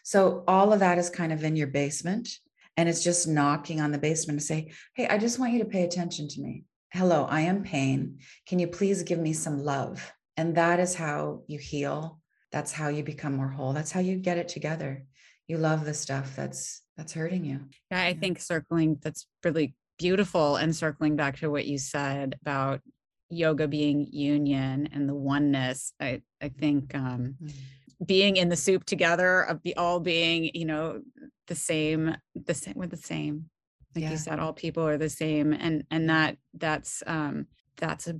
So 0.04 0.44
all 0.46 0.72
of 0.72 0.80
that 0.80 0.98
is 0.98 1.08
kind 1.08 1.32
of 1.32 1.42
in 1.44 1.56
your 1.56 1.66
basement 1.66 2.28
and 2.76 2.88
it's 2.88 3.02
just 3.02 3.26
knocking 3.26 3.80
on 3.80 3.90
the 3.90 3.98
basement 3.98 4.38
to 4.38 4.44
say, 4.44 4.70
Hey, 4.94 5.08
I 5.08 5.16
just 5.16 5.38
want 5.38 5.54
you 5.54 5.60
to 5.60 5.64
pay 5.64 5.82
attention 5.82 6.28
to 6.28 6.40
me. 6.40 6.64
Hello, 6.92 7.24
I 7.24 7.40
am 7.40 7.64
pain. 7.64 8.18
Can 8.46 8.58
you 8.58 8.68
please 8.68 9.02
give 9.02 9.18
me 9.18 9.32
some 9.32 9.64
love? 9.64 10.12
And 10.36 10.56
that 10.56 10.78
is 10.78 10.94
how 10.94 11.42
you 11.46 11.58
heal. 11.58 12.20
That's 12.52 12.70
how 12.70 12.88
you 12.88 13.02
become 13.02 13.34
more 13.34 13.48
whole. 13.48 13.72
That's 13.72 13.90
how 13.90 14.00
you 14.00 14.16
get 14.16 14.36
it 14.36 14.48
together. 14.48 15.04
You 15.48 15.56
love 15.56 15.86
the 15.86 15.94
stuff 15.94 16.36
that's 16.36 16.82
that's 16.98 17.14
hurting 17.14 17.44
you. 17.44 17.60
Yeah, 17.90 18.02
I 18.02 18.12
think 18.12 18.40
circling 18.40 18.98
that's 19.00 19.26
really 19.42 19.74
beautiful 19.98 20.56
and 20.56 20.76
circling 20.76 21.16
back 21.16 21.38
to 21.38 21.50
what 21.50 21.66
you 21.66 21.78
said 21.78 22.36
about 22.42 22.82
yoga 23.30 23.66
being 23.66 24.06
union 24.12 24.90
and 24.92 25.08
the 25.08 25.14
oneness. 25.14 25.94
I 25.98 26.20
I 26.42 26.50
think 26.50 26.94
um 26.94 27.36
mm-hmm 27.42 27.48
being 28.04 28.36
in 28.36 28.48
the 28.48 28.56
soup 28.56 28.84
together 28.84 29.42
of 29.42 29.62
be 29.62 29.76
all 29.76 30.00
being 30.00 30.50
you 30.54 30.64
know 30.64 31.00
the 31.46 31.54
same 31.54 32.16
the 32.34 32.54
same 32.54 32.74
we're 32.76 32.86
the 32.86 32.96
same 32.96 33.50
like 33.94 34.04
yeah. 34.04 34.10
you 34.10 34.16
said 34.16 34.38
all 34.38 34.52
people 34.52 34.86
are 34.86 34.98
the 34.98 35.08
same 35.08 35.52
and 35.52 35.84
and 35.90 36.08
that 36.10 36.36
that's 36.54 37.02
um 37.06 37.46
that's 37.76 38.06
a 38.06 38.18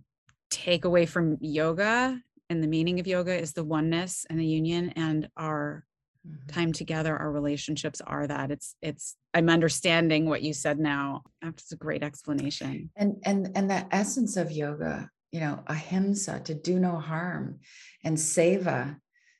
takeaway 0.51 1.09
from 1.09 1.37
yoga 1.41 2.21
and 2.51 2.63
the 2.63 2.69
meaning 2.69 3.01
of 3.01 3.07
yoga 3.07 3.35
is 3.35 3.53
the 3.53 3.65
oneness 3.65 4.27
and 4.31 4.39
the 4.39 4.47
union 4.47 4.91
and 4.97 5.29
our 5.37 5.85
mm-hmm. 6.27 6.47
time 6.53 6.73
together 6.73 7.17
our 7.17 7.33
relationships 7.33 8.01
are 8.07 8.27
that 8.27 8.51
it's 8.51 8.77
it's 8.83 9.17
i'm 9.33 9.49
understanding 9.49 10.27
what 10.27 10.43
you 10.43 10.53
said 10.53 10.79
now 10.79 11.23
that's 11.43 11.73
a 11.73 11.77
great 11.77 12.03
explanation 12.03 12.91
and 12.97 13.17
and 13.25 13.51
and 13.57 13.71
the 13.71 13.87
essence 13.91 14.37
of 14.37 14.53
yoga 14.53 15.11
you 15.33 15.41
know 15.41 15.59
ahimsa 15.67 16.41
to 16.45 16.55
do 16.55 16.79
no 16.79 16.97
harm 16.97 17.59
and 18.05 18.17
seva 18.17 18.97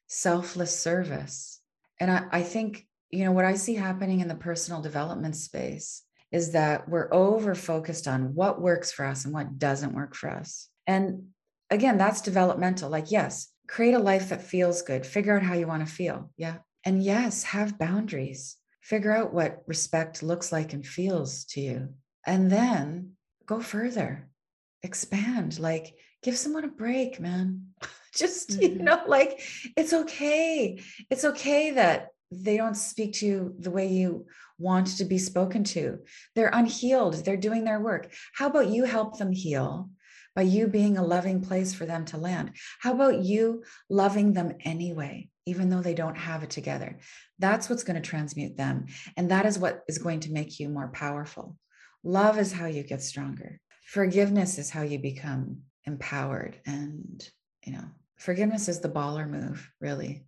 selfless 0.07 0.79
service. 0.79 1.61
And 2.01 2.11
I, 2.11 2.25
I 2.31 2.43
think, 2.43 2.87
you 3.11 3.25
know, 3.25 3.33
what 3.33 3.45
I 3.45 3.55
see 3.55 3.75
happening 3.75 4.21
in 4.21 4.29
the 4.29 4.35
personal 4.35 4.83
development 4.83 5.37
space 5.37 6.03
is 6.33 6.53
that 6.53 6.89
we're 6.89 7.13
over 7.15 7.55
focused 7.55 8.09
on 8.09 8.35
what 8.35 8.61
works 8.61 8.91
for 8.91 9.05
us 9.05 9.25
and 9.25 9.33
what 9.33 9.59
doesn't 9.59 9.95
work 9.95 10.15
for 10.17 10.29
us. 10.29 10.69
And 10.87 11.29
again, 11.71 11.97
that's 11.97 12.21
developmental. 12.21 12.91
Like, 12.91 13.11
yes, 13.11 13.49
create 13.69 13.95
a 13.95 13.99
life 14.01 14.31
that 14.31 14.43
feels 14.43 14.83
good, 14.83 15.07
figure 15.07 15.37
out 15.37 15.45
how 15.45 15.55
you 15.55 15.67
want 15.67 15.87
to 15.87 15.93
feel. 15.93 16.31
Yeah. 16.37 16.57
And 16.85 17.03
yes, 17.03 17.45
have 17.45 17.79
boundaries, 17.79 18.57
figure 18.81 19.13
out 19.13 19.33
what 19.33 19.63
respect 19.67 20.23
looks 20.23 20.53
like 20.53 20.73
and 20.73 20.87
feels 20.87 21.45
to 21.47 21.61
you. 21.61 21.89
And 22.27 22.51
then 22.51 23.13
go 23.47 23.61
further, 23.61 24.29
expand, 24.83 25.59
like, 25.59 25.95
give 26.25 26.37
someone 26.37 26.65
a 26.65 26.69
break, 26.69 27.21
man. 27.21 27.67
just 28.15 28.51
mm-hmm. 28.51 28.63
you 28.63 28.75
know 28.83 29.03
like 29.07 29.41
it's 29.77 29.93
okay. 29.93 30.81
It's 31.11 31.25
okay 31.25 31.73
that 31.73 32.09
they 32.33 32.57
don't 32.57 32.77
speak 32.77 33.15
to 33.15 33.27
you 33.27 33.55
the 33.59 33.71
way 33.71 33.87
you 33.87 34.27
want 34.59 34.99
to 34.99 35.05
be 35.05 35.19
spoken 35.19 35.63
to. 35.65 35.99
They're 36.35 36.51
unhealed. 36.53 37.15
They're 37.15 37.37
doing 37.37 37.65
their 37.65 37.81
work. 37.81 38.13
How 38.33 38.47
about 38.47 38.69
you 38.69 38.85
help 38.85 39.19
them 39.19 39.33
heal 39.33 39.91
by 40.35 40.43
you 40.43 40.67
being 40.67 40.97
a 40.97 41.05
loving 41.05 41.43
place 41.43 41.75
for 41.75 41.87
them 41.87 42.05
to 42.07 42.17
land? 42.17 42.53
How 42.81 42.95
about 42.95 43.19
you 43.19 43.65
loving 43.89 44.33
them 44.33 44.55
anyway 44.65 45.29
even 45.47 45.69
though 45.69 45.83
they 45.83 45.95
don't 45.95 46.17
have 46.17 46.43
it 46.43 46.51
together? 46.51 46.99
That's 47.39 47.69
what's 47.69 47.85
going 47.85 48.01
to 48.01 48.09
transmute 48.09 48.57
them 48.57 48.87
and 49.17 49.31
that 49.31 49.45
is 49.45 49.59
what 49.59 49.83
is 49.89 49.99
going 49.99 50.21
to 50.21 50.33
make 50.33 50.59
you 50.59 50.69
more 50.69 50.89
powerful. 50.89 51.57
Love 52.03 52.39
is 52.39 52.53
how 52.53 52.67
you 52.67 52.83
get 52.83 53.03
stronger. 53.03 53.61
Forgiveness 53.87 54.59
is 54.59 54.71
how 54.71 54.83
you 54.83 54.99
become 54.99 55.63
empowered 55.87 56.61
and 56.67 57.29
you 57.65 57.73
know 57.73 57.85
forgiveness 58.17 58.69
is 58.69 58.81
the 58.81 58.89
baller 58.89 59.29
move, 59.29 59.71
really. 59.81 60.25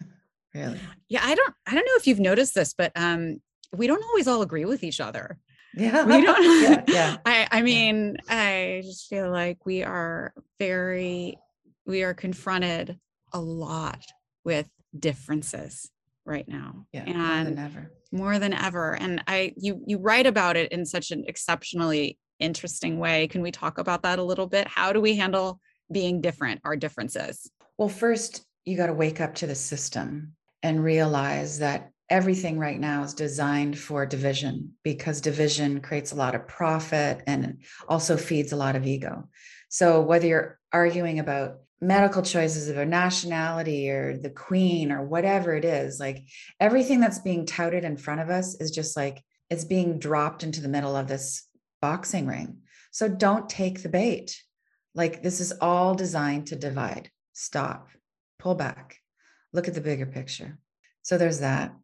really. 0.54 0.80
Yeah, 1.08 1.20
I 1.22 1.34
don't 1.34 1.54
I 1.66 1.74
don't 1.74 1.84
know 1.84 1.96
if 1.96 2.06
you've 2.06 2.20
noticed 2.20 2.54
this, 2.54 2.74
but 2.76 2.92
um 2.96 3.40
we 3.76 3.86
don't 3.86 4.04
always 4.04 4.26
all 4.26 4.42
agree 4.42 4.64
with 4.64 4.82
each 4.82 5.00
other. 5.00 5.38
Yeah. 5.74 6.04
We 6.04 6.22
don't 6.22 6.62
yeah, 6.62 6.84
yeah. 6.88 7.16
I 7.24 7.48
I 7.50 7.62
mean. 7.62 8.16
I 8.28 8.82
just 8.84 9.08
feel 9.08 9.30
like 9.30 9.66
we 9.66 9.82
are 9.82 10.32
very 10.58 11.38
we 11.86 12.02
are 12.02 12.14
confronted 12.14 12.98
a 13.32 13.40
lot 13.40 14.04
with 14.44 14.68
differences 14.96 15.90
right 16.24 16.46
now. 16.48 16.86
Yeah. 16.92 17.04
And 17.06 17.16
more 17.16 17.44
than 17.44 17.58
ever. 17.58 17.92
More 18.12 18.38
than 18.38 18.54
ever. 18.54 18.94
And 18.94 19.22
I 19.26 19.54
you 19.56 19.82
you 19.86 19.98
write 19.98 20.26
about 20.26 20.56
it 20.56 20.72
in 20.72 20.86
such 20.86 21.10
an 21.10 21.24
exceptionally 21.26 22.18
interesting 22.40 22.98
way. 22.98 23.28
Can 23.28 23.42
we 23.42 23.50
talk 23.50 23.78
about 23.78 24.02
that 24.02 24.18
a 24.18 24.24
little 24.24 24.46
bit? 24.46 24.66
How 24.66 24.92
do 24.92 25.00
we 25.00 25.16
handle 25.16 25.60
being 25.92 26.20
different, 26.20 26.60
our 26.64 26.76
differences? 26.76 27.50
Well, 27.78 27.88
first, 27.88 28.44
you 28.64 28.76
got 28.76 28.86
to 28.86 28.94
wake 28.94 29.20
up 29.20 29.34
to 29.36 29.46
the 29.46 29.54
system 29.54 30.34
and 30.62 30.82
realize 30.84 31.58
that 31.60 31.90
everything 32.08 32.58
right 32.58 32.78
now 32.78 33.04
is 33.04 33.14
designed 33.14 33.78
for 33.78 34.04
division 34.04 34.72
because 34.82 35.20
division 35.20 35.80
creates 35.80 36.12
a 36.12 36.16
lot 36.16 36.34
of 36.34 36.48
profit 36.48 37.22
and 37.26 37.62
also 37.88 38.16
feeds 38.16 38.52
a 38.52 38.56
lot 38.56 38.76
of 38.76 38.86
ego. 38.86 39.28
So, 39.68 40.00
whether 40.00 40.26
you're 40.26 40.58
arguing 40.72 41.20
about 41.20 41.60
medical 41.80 42.22
choices 42.22 42.68
of 42.68 42.76
a 42.76 42.84
nationality 42.84 43.88
or 43.88 44.18
the 44.18 44.30
queen 44.30 44.92
or 44.92 45.04
whatever 45.04 45.54
it 45.54 45.64
is, 45.64 45.98
like 45.98 46.24
everything 46.58 47.00
that's 47.00 47.20
being 47.20 47.46
touted 47.46 47.84
in 47.84 47.96
front 47.96 48.20
of 48.20 48.28
us 48.28 48.54
is 48.60 48.70
just 48.70 48.96
like 48.96 49.22
it's 49.48 49.64
being 49.64 49.98
dropped 49.98 50.42
into 50.42 50.60
the 50.60 50.68
middle 50.68 50.94
of 50.94 51.08
this 51.08 51.44
boxing 51.80 52.26
ring. 52.26 52.58
So, 52.90 53.08
don't 53.08 53.48
take 53.48 53.82
the 53.82 53.88
bait. 53.88 54.40
Like 54.94 55.22
this 55.22 55.40
is 55.40 55.52
all 55.60 55.94
designed 55.94 56.48
to 56.48 56.56
divide. 56.56 57.10
Stop, 57.32 57.88
pull 58.38 58.54
back, 58.54 58.98
look 59.52 59.68
at 59.68 59.74
the 59.74 59.80
bigger 59.80 60.06
picture. 60.06 60.58
So 61.02 61.16
there's 61.16 61.40
that. 61.40 61.74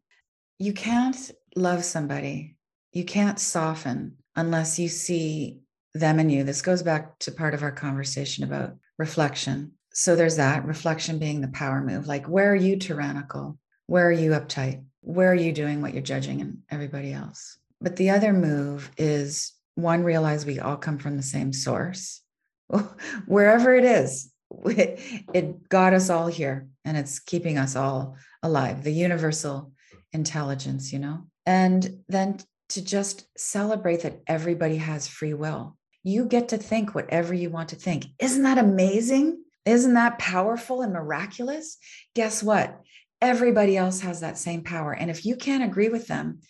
You 0.59 0.73
can't 0.73 1.31
love 1.55 1.85
somebody, 1.85 2.57
you 2.93 3.05
can't 3.05 3.39
soften 3.39 4.17
unless 4.35 4.79
you 4.79 4.89
see 4.89 5.61
them 5.95 6.19
and 6.19 6.31
you. 6.31 6.45
This 6.45 6.63
goes 6.63 6.83
back 6.83 7.19
to 7.21 7.33
part 7.33 7.55
of 7.55 7.63
our 7.63 7.73
conversation 7.73 8.45
about 8.45 8.75
reflection. 8.99 9.73
So 9.93 10.15
there's 10.15 10.37
that 10.37 10.67
reflection 10.67 11.19
being 11.19 11.41
the 11.41 11.49
power 11.49 11.81
move. 11.81 12.07
Like, 12.07 12.27
where 12.27 12.51
are 12.51 12.57
you 12.57 12.77
tyrannical? 12.77 13.59
Where 13.87 14.07
are 14.07 14.13
you 14.13 14.33
uptight? 14.33 14.85
Where 15.01 15.31
are 15.31 15.35
you 15.35 15.53
doing 15.53 15.81
what 15.81 15.95
you're 15.95 16.03
judging 16.03 16.41
and 16.41 16.59
everybody 16.71 17.13
else? 17.13 17.59
But 17.81 17.97
the 17.97 18.11
other 18.11 18.33
move 18.33 18.91
is 18.99 19.53
one, 19.77 20.03
realize 20.03 20.45
we 20.45 20.59
all 20.59 20.77
come 20.77 20.99
from 20.99 21.17
the 21.17 21.23
same 21.23 21.53
source. 21.53 22.21
wherever 23.27 23.75
it 23.75 23.85
is, 23.85 24.33
it 24.67 25.69
got 25.69 25.95
us 25.95 26.11
all 26.11 26.27
here 26.27 26.69
and 26.85 26.97
it's 26.97 27.19
keeping 27.21 27.59
us 27.59 27.77
all 27.77 28.17
alive, 28.43 28.83
the 28.83 28.93
universal 28.93 29.73
intelligence, 30.13 30.93
you 30.93 30.99
know? 30.99 31.27
And 31.45 32.03
then 32.09 32.39
to 32.71 32.85
just 32.85 33.27
celebrate 33.39 34.03
that 34.03 34.21
everybody 34.27 34.77
has 34.77 35.07
free 35.07 35.35
will. 35.35 35.77
You 36.03 36.25
get 36.25 36.49
to 36.49 36.59
think 36.59 36.95
whatever 36.95 37.35
you 37.35 37.51
want 37.51 37.71
to 37.71 37.77
think. 37.77 38.07
Isn't 38.19 38.43
that 38.43 38.59
amazing? 38.59 39.43
Isn't 39.65 39.95
that 39.95 40.19
powerful 40.19 40.83
and 40.83 40.93
miraculous? 40.93 41.79
Guess 42.15 42.43
what? 42.43 42.81
Everybody 43.21 43.77
else 43.77 44.01
has 44.01 44.21
that 44.21 44.39
same 44.39 44.63
power. 44.63 44.93
And 44.93 45.11
if 45.11 45.25
you 45.27 45.37
can't 45.37 45.65
agree 45.65 45.89
with 45.89 46.07
them, 46.07 46.41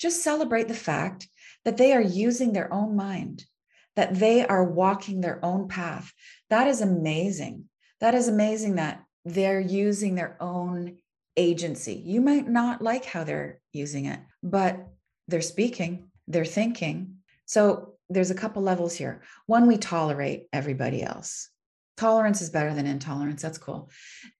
just 0.00 0.22
celebrate 0.22 0.68
the 0.68 0.74
fact 0.74 1.28
that 1.64 1.76
they 1.76 1.92
are 1.92 2.00
using 2.00 2.52
their 2.52 2.72
own 2.72 2.96
mind, 2.96 3.44
that 3.96 4.14
they 4.14 4.46
are 4.46 4.64
walking 4.64 5.20
their 5.20 5.44
own 5.44 5.68
path. 5.68 6.12
That 6.50 6.66
is 6.66 6.80
amazing. 6.80 7.64
That 8.00 8.14
is 8.14 8.28
amazing 8.28 8.76
that 8.76 9.02
they're 9.24 9.60
using 9.60 10.14
their 10.14 10.36
own 10.40 10.98
agency. 11.36 11.94
You 12.04 12.20
might 12.20 12.48
not 12.48 12.82
like 12.82 13.04
how 13.04 13.24
they're 13.24 13.60
using 13.72 14.06
it, 14.06 14.20
but 14.42 14.86
they're 15.28 15.40
speaking, 15.40 16.10
they're 16.28 16.44
thinking. 16.44 17.16
So 17.46 17.94
there's 18.10 18.30
a 18.30 18.34
couple 18.34 18.62
levels 18.62 18.94
here. 18.94 19.22
One, 19.46 19.66
we 19.66 19.78
tolerate 19.78 20.48
everybody 20.52 21.02
else. 21.02 21.48
Tolerance 21.96 22.42
is 22.42 22.50
better 22.50 22.74
than 22.74 22.86
intolerance. 22.86 23.40
That's 23.40 23.58
cool. 23.58 23.90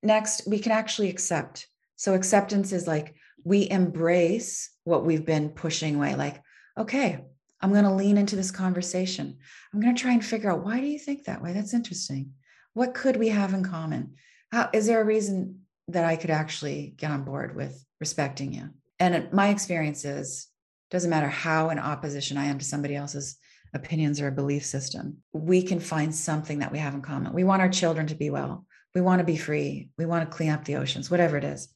Next, 0.02 0.46
we 0.46 0.58
can 0.58 0.72
actually 0.72 1.08
accept. 1.08 1.66
So 1.96 2.14
acceptance 2.14 2.72
is 2.72 2.86
like 2.86 3.14
we 3.44 3.70
embrace 3.70 4.70
what 4.84 5.04
we've 5.04 5.24
been 5.24 5.50
pushing 5.50 5.94
away. 5.96 6.14
Like, 6.14 6.42
okay, 6.78 7.24
I'm 7.60 7.72
going 7.72 7.84
to 7.84 7.92
lean 7.92 8.18
into 8.18 8.36
this 8.36 8.50
conversation. 8.50 9.38
I'm 9.72 9.80
going 9.80 9.94
to 9.94 10.00
try 10.00 10.12
and 10.12 10.24
figure 10.24 10.50
out 10.50 10.64
why 10.64 10.80
do 10.80 10.86
you 10.86 10.98
think 10.98 11.24
that 11.24 11.42
way? 11.42 11.52
That's 11.52 11.74
interesting. 11.74 12.32
What 12.74 12.94
could 12.94 13.16
we 13.16 13.28
have 13.28 13.54
in 13.54 13.64
common? 13.64 14.14
How 14.52 14.70
is 14.72 14.86
there 14.86 15.00
a 15.00 15.04
reason 15.04 15.60
that 15.88 16.04
I 16.04 16.16
could 16.16 16.30
actually 16.30 16.94
get 16.96 17.10
on 17.10 17.24
board 17.24 17.56
with 17.56 17.84
respecting 18.00 18.52
you? 18.52 18.70
And 18.98 19.32
my 19.32 19.48
experience 19.48 20.04
is 20.04 20.48
doesn't 20.90 21.10
matter 21.10 21.28
how 21.28 21.70
in 21.70 21.78
opposition 21.78 22.36
I 22.36 22.46
am 22.46 22.58
to 22.58 22.64
somebody 22.64 22.94
else's 22.94 23.36
opinions 23.74 24.20
or 24.20 24.28
a 24.28 24.32
belief 24.32 24.64
system, 24.64 25.18
we 25.32 25.62
can 25.62 25.80
find 25.80 26.14
something 26.14 26.60
that 26.60 26.70
we 26.70 26.78
have 26.78 26.94
in 26.94 27.02
common. 27.02 27.32
We 27.32 27.44
want 27.44 27.62
our 27.62 27.68
children 27.68 28.06
to 28.06 28.14
be 28.14 28.30
well. 28.30 28.64
We 28.94 29.00
want 29.00 29.18
to 29.18 29.24
be 29.24 29.36
free. 29.36 29.88
We 29.98 30.06
want 30.06 30.28
to 30.28 30.36
clean 30.36 30.50
up 30.50 30.64
the 30.64 30.76
oceans, 30.76 31.10
whatever 31.10 31.36
it 31.36 31.44
is. 31.44 31.68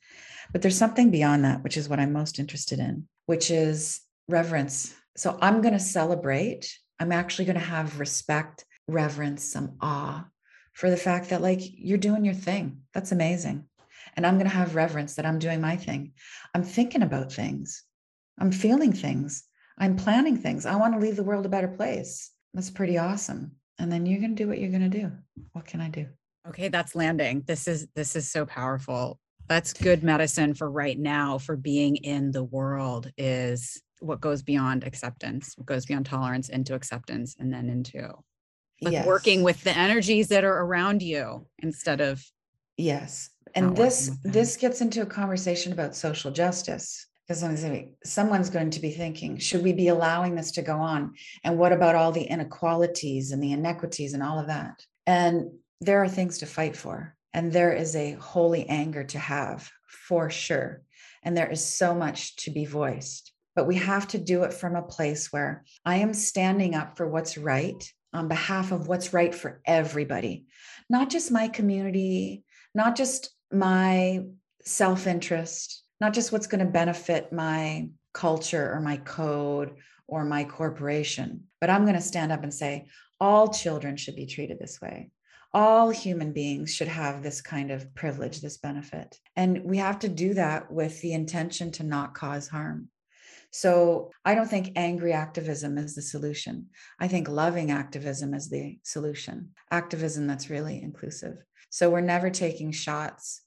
But 0.52 0.62
there's 0.62 0.78
something 0.78 1.11
beyond 1.11 1.44
that, 1.44 1.64
which 1.64 1.76
is 1.76 1.88
what 1.88 1.98
I'm 1.98 2.12
most 2.12 2.38
interested 2.38 2.78
in, 2.78 3.08
which 3.26 3.50
is 3.50 4.00
reverence. 4.28 4.94
So 5.16 5.38
I'm 5.40 5.60
going 5.60 5.74
to 5.74 5.80
celebrate. 5.80 6.72
I'm 7.00 7.12
actually 7.12 7.46
going 7.46 7.58
to 7.58 7.64
have 7.64 8.00
respect, 8.00 8.64
reverence, 8.86 9.44
some 9.44 9.76
awe 9.80 10.26
for 10.72 10.90
the 10.90 10.96
fact 10.96 11.30
that, 11.30 11.42
like, 11.42 11.60
you're 11.62 11.98
doing 11.98 12.24
your 12.24 12.34
thing. 12.34 12.82
That's 12.94 13.12
amazing. 13.12 13.64
And 14.16 14.26
I'm 14.26 14.34
going 14.34 14.48
to 14.48 14.56
have 14.56 14.74
reverence 14.74 15.14
that 15.14 15.26
I'm 15.26 15.38
doing 15.38 15.60
my 15.60 15.76
thing. 15.76 16.12
I'm 16.54 16.62
thinking 16.62 17.02
about 17.02 17.32
things, 17.32 17.84
I'm 18.38 18.52
feeling 18.52 18.92
things. 18.92 19.44
I'm 19.80 19.96
planning 19.96 20.36
things. 20.36 20.66
I 20.66 20.74
want 20.74 20.94
to 20.94 21.00
leave 21.00 21.14
the 21.16 21.22
world 21.22 21.46
a 21.46 21.48
better 21.48 21.68
place. 21.68 22.32
That's 22.52 22.70
pretty 22.70 22.98
awesome. 22.98 23.52
And 23.78 23.92
then 23.92 24.06
you're 24.06 24.18
going 24.20 24.34
to 24.34 24.42
do 24.42 24.48
what 24.48 24.58
you're 24.58 24.70
going 24.70 24.90
to 24.90 24.98
do. 25.00 25.12
What 25.52 25.66
can 25.66 25.80
I 25.80 25.88
do? 25.88 26.06
Okay, 26.48 26.68
that's 26.68 26.96
landing. 26.96 27.44
This 27.46 27.68
is 27.68 27.86
this 27.94 28.16
is 28.16 28.28
so 28.28 28.44
powerful. 28.44 29.20
That's 29.48 29.72
good 29.72 30.02
medicine 30.02 30.54
for 30.54 30.70
right 30.70 30.98
now 30.98 31.38
for 31.38 31.56
being 31.56 31.96
in 31.96 32.30
the 32.32 32.44
world 32.44 33.11
is 33.16 33.82
what 34.00 34.20
goes 34.20 34.42
beyond 34.42 34.84
acceptance, 34.84 35.54
what 35.56 35.66
goes 35.66 35.87
beyond 35.87 36.06
tolerance 36.06 36.48
into 36.48 36.74
acceptance 36.74 37.37
and 37.38 37.52
then 37.52 37.68
into 37.68 38.12
like 38.80 38.92
yes. 38.92 39.06
working 39.06 39.42
with 39.42 39.62
the 39.64 39.76
energies 39.76 40.28
that 40.28 40.44
are 40.44 40.61
around 40.61 41.02
you 41.02 41.44
instead 41.58 42.00
of 42.00 42.24
yes 42.76 43.30
and 43.56 43.76
this 43.76 44.12
this 44.22 44.56
gets 44.56 44.80
into 44.80 45.02
a 45.02 45.06
conversation 45.06 45.72
about 45.72 45.96
social 45.96 46.30
justice 46.30 47.08
because 47.28 47.44
someone's 48.04 48.48
going 48.48 48.70
to 48.70 48.80
be 48.80 48.90
thinking, 48.90 49.37
should 49.37 49.62
we 49.62 49.74
be 49.74 49.88
allowing 49.88 50.34
this 50.34 50.50
to 50.52 50.62
go 50.62 50.76
on? 50.78 51.12
And 51.44 51.58
what 51.58 51.72
about 51.72 51.94
all 51.94 52.11
the 52.11 52.22
inequalities 52.22 53.32
and 53.32 53.42
the 53.42 53.52
inequities 53.52 54.14
and 54.14 54.22
all 54.22 54.38
of 54.38 54.46
that? 54.46 54.82
And 55.06 55.50
there 55.82 56.02
are 56.02 56.08
things 56.08 56.38
to 56.38 56.46
fight 56.46 56.74
for. 56.74 57.14
And 57.38 57.53
there 57.53 57.72
is 57.72 57.94
a 57.94 58.14
holy 58.14 58.68
anger 58.68 59.05
to 59.05 59.18
have 59.20 59.70
for 59.87 60.29
sure. 60.29 60.83
And 61.22 61.37
there 61.37 61.48
is 61.48 61.64
so 61.64 61.94
much 61.94 62.35
to 62.38 62.51
be 62.51 62.64
voiced. 62.64 63.31
But 63.55 63.68
we 63.68 63.77
have 63.77 64.09
to 64.09 64.18
do 64.18 64.42
it 64.42 64.53
from 64.53 64.74
a 64.74 64.83
place 64.83 65.33
where 65.33 65.64
I 65.85 65.98
am 65.98 66.14
standing 66.14 66.74
up 66.74 66.96
for 66.96 67.07
what's 67.07 67.38
right 67.38 67.81
on 68.12 68.27
behalf 68.27 68.72
of 68.72 68.88
what's 68.88 69.14
right 69.14 69.33
for 69.33 69.61
everybody, 69.64 70.46
not 70.90 71.11
just 71.11 71.31
my 71.31 71.46
community, 71.46 72.42
not 72.74 72.96
just 72.96 73.31
my 73.53 74.24
self 74.64 75.07
interest, 75.07 75.85
not 76.01 76.14
just 76.14 76.33
what's 76.33 76.48
going 76.48 76.66
to 76.66 76.72
benefit 76.72 77.33
my 77.33 77.88
culture 78.12 78.72
or 78.72 78.81
my 78.81 78.96
code 78.96 79.77
or 80.09 80.24
my 80.24 80.42
corporation, 80.42 81.44
but 81.61 81.70
I'm 81.70 81.85
going 81.85 81.94
to 81.94 82.01
stand 82.01 82.33
up 82.33 82.42
and 82.42 82.53
say, 82.53 82.88
all 83.20 83.46
children 83.46 83.96
should 83.96 84.16
be 84.16 84.27
treated 84.27 84.59
this 84.59 84.81
way. 84.81 85.12
All 85.54 85.90
human 85.90 86.32
beings 86.32 86.74
should 86.74 86.88
have 86.88 87.22
this 87.22 87.40
kind 87.40 87.70
of 87.70 87.94
privilege, 87.94 88.40
this 88.40 88.58
benefit. 88.58 89.18
And 89.34 89.64
we 89.64 89.78
have 89.78 89.98
to 90.00 90.08
do 90.08 90.34
that 90.34 90.70
with 90.70 91.00
the 91.00 91.12
intention 91.12 91.70
to 91.72 91.84
not 91.84 92.14
cause 92.14 92.48
harm. 92.48 92.88
So 93.50 94.11
I 94.24 94.34
don't 94.34 94.48
think 94.48 94.72
angry 94.76 95.12
activism 95.12 95.78
is 95.78 95.94
the 95.94 96.02
solution. 96.02 96.66
I 97.00 97.08
think 97.08 97.28
loving 97.28 97.70
activism 97.70 98.34
is 98.34 98.50
the 98.50 98.78
solution, 98.82 99.50
activism 99.70 100.26
that's 100.26 100.50
really 100.50 100.82
inclusive. 100.82 101.38
So 101.70 101.90
we're 101.90 102.00
never 102.00 102.28
taking 102.28 102.72
shots 102.72 103.42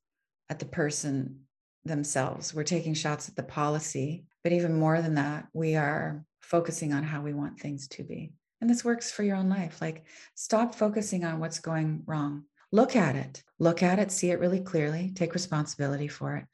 at 0.49 0.59
the 0.59 0.65
person 0.65 1.41
themselves. 1.85 2.53
We're 2.53 2.63
taking 2.63 2.93
shots 2.93 3.29
at 3.29 3.35
the 3.35 3.43
policy, 3.43 4.25
but 4.43 4.53
even 4.53 4.73
more 4.73 5.01
than 5.01 5.15
that, 5.15 5.47
we 5.53 5.75
are 5.75 6.23
focusing 6.41 6.93
on 6.93 7.03
how 7.03 7.21
we 7.21 7.33
want 7.33 7.59
things 7.59 7.87
to 7.89 8.03
be. 8.03 8.33
And 8.61 8.69
this 8.69 8.85
works 8.85 9.11
for 9.11 9.23
your 9.23 9.35
own 9.35 9.49
life. 9.49 9.81
Like, 9.81 10.05
stop 10.35 10.75
focusing 10.75 11.25
on 11.25 11.39
what's 11.39 11.59
going 11.59 12.03
wrong. 12.05 12.43
Look 12.71 12.95
at 12.95 13.15
it, 13.15 13.43
look 13.59 13.83
at 13.83 13.99
it, 13.99 14.11
see 14.11 14.31
it 14.31 14.39
really 14.39 14.61
clearly, 14.61 15.11
take 15.13 15.33
responsibility 15.33 16.07
for 16.07 16.37
it. 16.37 16.45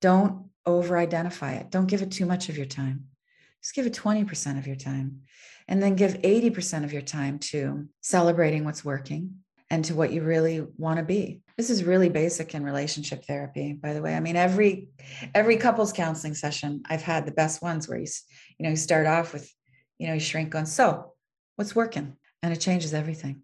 Don't 0.00 0.50
over 0.66 0.96
identify 0.96 1.54
it. 1.54 1.70
Don't 1.70 1.88
give 1.88 2.02
it 2.02 2.12
too 2.12 2.26
much 2.26 2.48
of 2.48 2.56
your 2.56 2.66
time. 2.66 3.06
Just 3.62 3.74
give 3.74 3.86
it 3.86 3.94
20% 3.94 4.58
of 4.58 4.66
your 4.66 4.76
time. 4.76 5.22
And 5.66 5.82
then 5.82 5.96
give 5.96 6.20
80% 6.20 6.84
of 6.84 6.92
your 6.92 7.02
time 7.02 7.38
to 7.50 7.88
celebrating 8.02 8.64
what's 8.64 8.84
working 8.84 9.36
and 9.70 9.84
to 9.86 9.94
what 9.94 10.12
you 10.12 10.22
really 10.22 10.64
want 10.76 10.98
to 10.98 11.04
be 11.04 11.40
this 11.56 11.70
is 11.70 11.84
really 11.84 12.08
basic 12.08 12.54
in 12.54 12.64
relationship 12.64 13.24
therapy 13.24 13.72
by 13.72 13.92
the 13.92 14.02
way 14.02 14.14
i 14.14 14.20
mean 14.20 14.36
every 14.36 14.88
every 15.34 15.56
couples 15.56 15.92
counseling 15.92 16.34
session 16.34 16.82
i've 16.88 17.02
had 17.02 17.24
the 17.24 17.32
best 17.32 17.62
ones 17.62 17.88
where 17.88 17.98
you 17.98 18.06
you 18.58 18.64
know 18.64 18.70
you 18.70 18.76
start 18.76 19.06
off 19.06 19.32
with 19.32 19.50
you 19.98 20.06
know 20.06 20.14
you 20.14 20.20
shrink 20.20 20.54
on 20.54 20.66
so 20.66 21.13
what's 21.56 21.74
working? 21.74 22.16
And 22.42 22.52
it 22.52 22.60
changes 22.60 22.92
everything. 22.92 23.42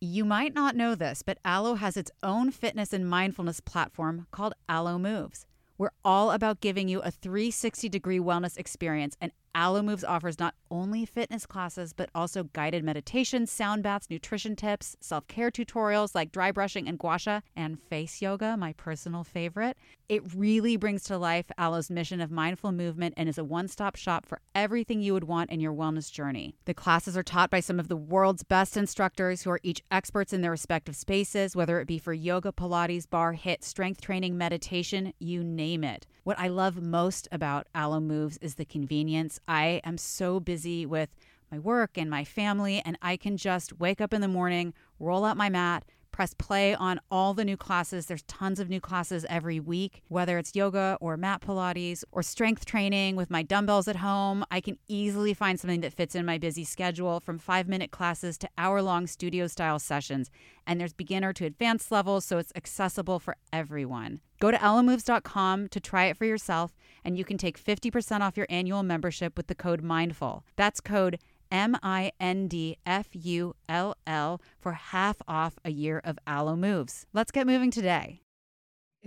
You 0.00 0.24
might 0.24 0.54
not 0.54 0.76
know 0.76 0.94
this 0.94 1.22
but 1.22 1.38
Alo 1.44 1.74
has 1.74 1.96
its 1.96 2.10
own 2.22 2.50
fitness 2.50 2.92
and 2.92 3.08
mindfulness 3.08 3.60
platform 3.60 4.26
called 4.30 4.54
Alo 4.68 4.98
Moves. 4.98 5.44
We're 5.76 5.90
all 6.04 6.30
about 6.32 6.60
giving 6.60 6.88
you 6.88 7.00
a 7.00 7.10
360 7.10 7.88
degree 7.88 8.18
wellness 8.18 8.56
experience 8.58 9.16
and 9.20 9.32
Alo 9.54 9.82
Moves 9.82 10.04
offers 10.04 10.38
not 10.38 10.54
only 10.70 11.04
fitness 11.04 11.46
classes, 11.46 11.92
but 11.92 12.10
also 12.14 12.44
guided 12.44 12.84
meditations, 12.84 13.50
sound 13.50 13.82
baths, 13.82 14.08
nutrition 14.10 14.54
tips, 14.54 14.96
self 15.00 15.26
care 15.28 15.50
tutorials 15.50 16.14
like 16.14 16.32
dry 16.32 16.52
brushing 16.52 16.88
and 16.88 16.98
gua 16.98 17.18
sha, 17.18 17.40
and 17.56 17.80
face 17.80 18.22
yoga, 18.22 18.56
my 18.56 18.72
personal 18.74 19.24
favorite. 19.24 19.76
It 20.08 20.22
really 20.34 20.76
brings 20.76 21.04
to 21.04 21.18
life 21.18 21.46
Alo's 21.58 21.90
mission 21.90 22.20
of 22.20 22.30
mindful 22.30 22.72
movement 22.72 23.14
and 23.16 23.28
is 23.28 23.38
a 23.38 23.44
one 23.44 23.68
stop 23.68 23.96
shop 23.96 24.26
for 24.26 24.40
everything 24.54 25.00
you 25.00 25.12
would 25.12 25.24
want 25.24 25.50
in 25.50 25.60
your 25.60 25.72
wellness 25.72 26.10
journey. 26.10 26.54
The 26.64 26.74
classes 26.74 27.16
are 27.16 27.22
taught 27.22 27.50
by 27.50 27.60
some 27.60 27.80
of 27.80 27.88
the 27.88 27.96
world's 27.96 28.42
best 28.42 28.76
instructors 28.76 29.42
who 29.42 29.50
are 29.50 29.60
each 29.62 29.82
experts 29.90 30.32
in 30.32 30.40
their 30.40 30.50
respective 30.50 30.96
spaces, 30.96 31.56
whether 31.56 31.80
it 31.80 31.86
be 31.86 31.98
for 31.98 32.12
yoga, 32.12 32.52
Pilates, 32.52 33.08
barre, 33.08 33.36
HIIT, 33.36 33.62
strength 33.64 34.00
training, 34.00 34.38
meditation, 34.38 35.12
you 35.18 35.42
name 35.42 35.84
it. 35.84 36.06
What 36.24 36.38
I 36.38 36.48
love 36.48 36.82
most 36.82 37.26
about 37.32 37.68
Alo 37.74 38.00
Moves 38.00 38.38
is 38.42 38.56
the 38.56 38.64
convenience. 38.64 39.37
I 39.46 39.80
am 39.84 39.98
so 39.98 40.40
busy 40.40 40.86
with 40.86 41.10
my 41.50 41.58
work 41.58 41.96
and 41.96 42.10
my 42.10 42.24
family, 42.24 42.82
and 42.84 42.98
I 43.00 43.16
can 43.16 43.36
just 43.36 43.78
wake 43.78 44.00
up 44.00 44.12
in 44.12 44.20
the 44.20 44.28
morning, 44.28 44.74
roll 44.98 45.24
out 45.24 45.36
my 45.36 45.48
mat, 45.48 45.84
press 46.18 46.34
play 46.34 46.74
on 46.74 46.98
all 47.12 47.32
the 47.32 47.44
new 47.44 47.56
classes. 47.56 48.06
There's 48.06 48.22
tons 48.22 48.58
of 48.58 48.68
new 48.68 48.80
classes 48.80 49.24
every 49.28 49.60
week, 49.60 50.02
whether 50.08 50.36
it's 50.36 50.56
yoga 50.56 50.98
or 51.00 51.16
mat 51.16 51.42
Pilates 51.42 52.02
or 52.10 52.24
strength 52.24 52.64
training 52.64 53.14
with 53.14 53.30
my 53.30 53.44
dumbbells 53.44 53.86
at 53.86 53.94
home. 53.94 54.44
I 54.50 54.60
can 54.60 54.78
easily 54.88 55.32
find 55.32 55.60
something 55.60 55.80
that 55.82 55.92
fits 55.92 56.16
in 56.16 56.26
my 56.26 56.36
busy 56.36 56.64
schedule 56.64 57.20
from 57.20 57.38
five 57.38 57.68
minute 57.68 57.92
classes 57.92 58.36
to 58.38 58.48
hour 58.58 58.82
long 58.82 59.06
studio 59.06 59.46
style 59.46 59.78
sessions. 59.78 60.28
And 60.66 60.80
there's 60.80 60.92
beginner 60.92 61.32
to 61.34 61.44
advanced 61.44 61.92
levels, 61.92 62.24
so 62.24 62.38
it's 62.38 62.52
accessible 62.56 63.20
for 63.20 63.36
everyone. 63.52 64.18
Go 64.40 64.50
to 64.50 64.58
alomoves.com 64.58 65.68
to 65.68 65.80
try 65.80 66.06
it 66.06 66.16
for 66.16 66.24
yourself, 66.24 66.74
and 67.04 67.16
you 67.16 67.24
can 67.24 67.38
take 67.38 67.62
50% 67.62 68.22
off 68.22 68.36
your 68.36 68.46
annual 68.50 68.82
membership 68.82 69.36
with 69.36 69.46
the 69.46 69.54
code 69.54 69.82
MINDFUL. 69.82 70.42
That's 70.56 70.80
code 70.80 71.20
M 71.50 71.76
I 71.82 72.12
N 72.20 72.48
D 72.48 72.76
F 72.86 73.08
U 73.12 73.54
L 73.68 73.96
L 74.06 74.40
for 74.58 74.72
half 74.72 75.16
off 75.26 75.58
a 75.64 75.70
year 75.70 76.00
of 76.04 76.18
Alo 76.26 76.56
Moves. 76.56 77.06
Let's 77.12 77.30
get 77.30 77.46
moving 77.46 77.70
today. 77.70 78.22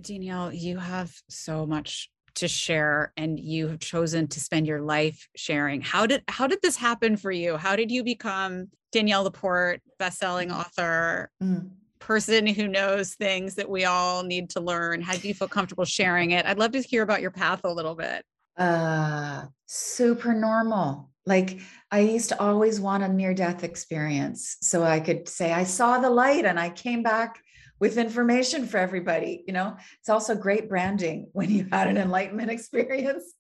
Danielle, 0.01 0.54
you 0.54 0.77
have 0.77 1.21
so 1.30 1.65
much 1.65 2.10
to 2.36 2.47
share 2.47 3.13
and 3.17 3.39
you 3.39 3.67
have 3.67 3.80
chosen 3.80 4.27
to 4.27 4.39
spend 4.39 4.65
your 4.65 4.82
life 4.82 5.27
sharing. 5.36 5.82
How 5.82 6.06
did 6.06 6.23
how 6.27 6.47
did 6.47 6.62
this 6.62 6.77
happen 6.77 7.17
for 7.17 7.32
you? 7.32 7.58
How 7.58 7.75
did 7.75 7.91
you 7.91 8.04
become 8.04 8.67
Danielle 8.91 9.23
LaPorte, 9.23 9.82
best-selling 9.99 10.51
author, 10.51 11.30
mm. 11.41 11.69
person 11.99 12.47
who 12.47 12.67
knows 12.67 13.15
things 13.15 13.56
that 13.56 13.69
we 13.69 13.86
all 13.86 14.23
need 14.23 14.49
to 14.51 14.62
learn? 14.62 15.01
How 15.01 15.15
do 15.15 15.27
you 15.27 15.34
feel 15.34 15.47
comfortable 15.47 15.86
sharing 15.86 16.32
it? 16.32 16.45
I'd 16.45 16.60
love 16.60 16.71
to 16.71 16.82
hear 16.82 17.04
about 17.04 17.21
your 17.21 17.32
path 17.32 17.62
a 17.63 17.71
little 17.71 17.95
bit. 17.95 18.23
Uh 18.58 19.45
super 19.65 20.34
normal 20.34 21.11
Like 21.25 21.60
I 21.91 21.99
used 21.99 22.29
to 22.29 22.41
always 22.41 22.79
want 22.79 23.03
a 23.03 23.07
near 23.07 23.34
death 23.34 23.63
experience 23.63 24.57
so 24.62 24.84
I 24.84 24.99
could 24.99 25.29
say, 25.29 25.51
I 25.51 25.63
saw 25.63 25.99
the 25.99 26.10
light 26.10 26.45
and 26.45 26.60
I 26.60 26.69
came 26.69 27.03
back 27.03 27.39
with 27.79 27.97
information 27.97 28.67
for 28.67 28.77
everybody. 28.77 29.43
You 29.47 29.53
know, 29.53 29.75
it's 29.99 30.10
also 30.10 30.36
great 30.36 30.69
branding 30.69 31.29
when 31.34 31.49
you 31.49 31.67
had 31.71 31.88
an 31.88 31.97
enlightenment 31.97 32.51
experience. 32.51 33.34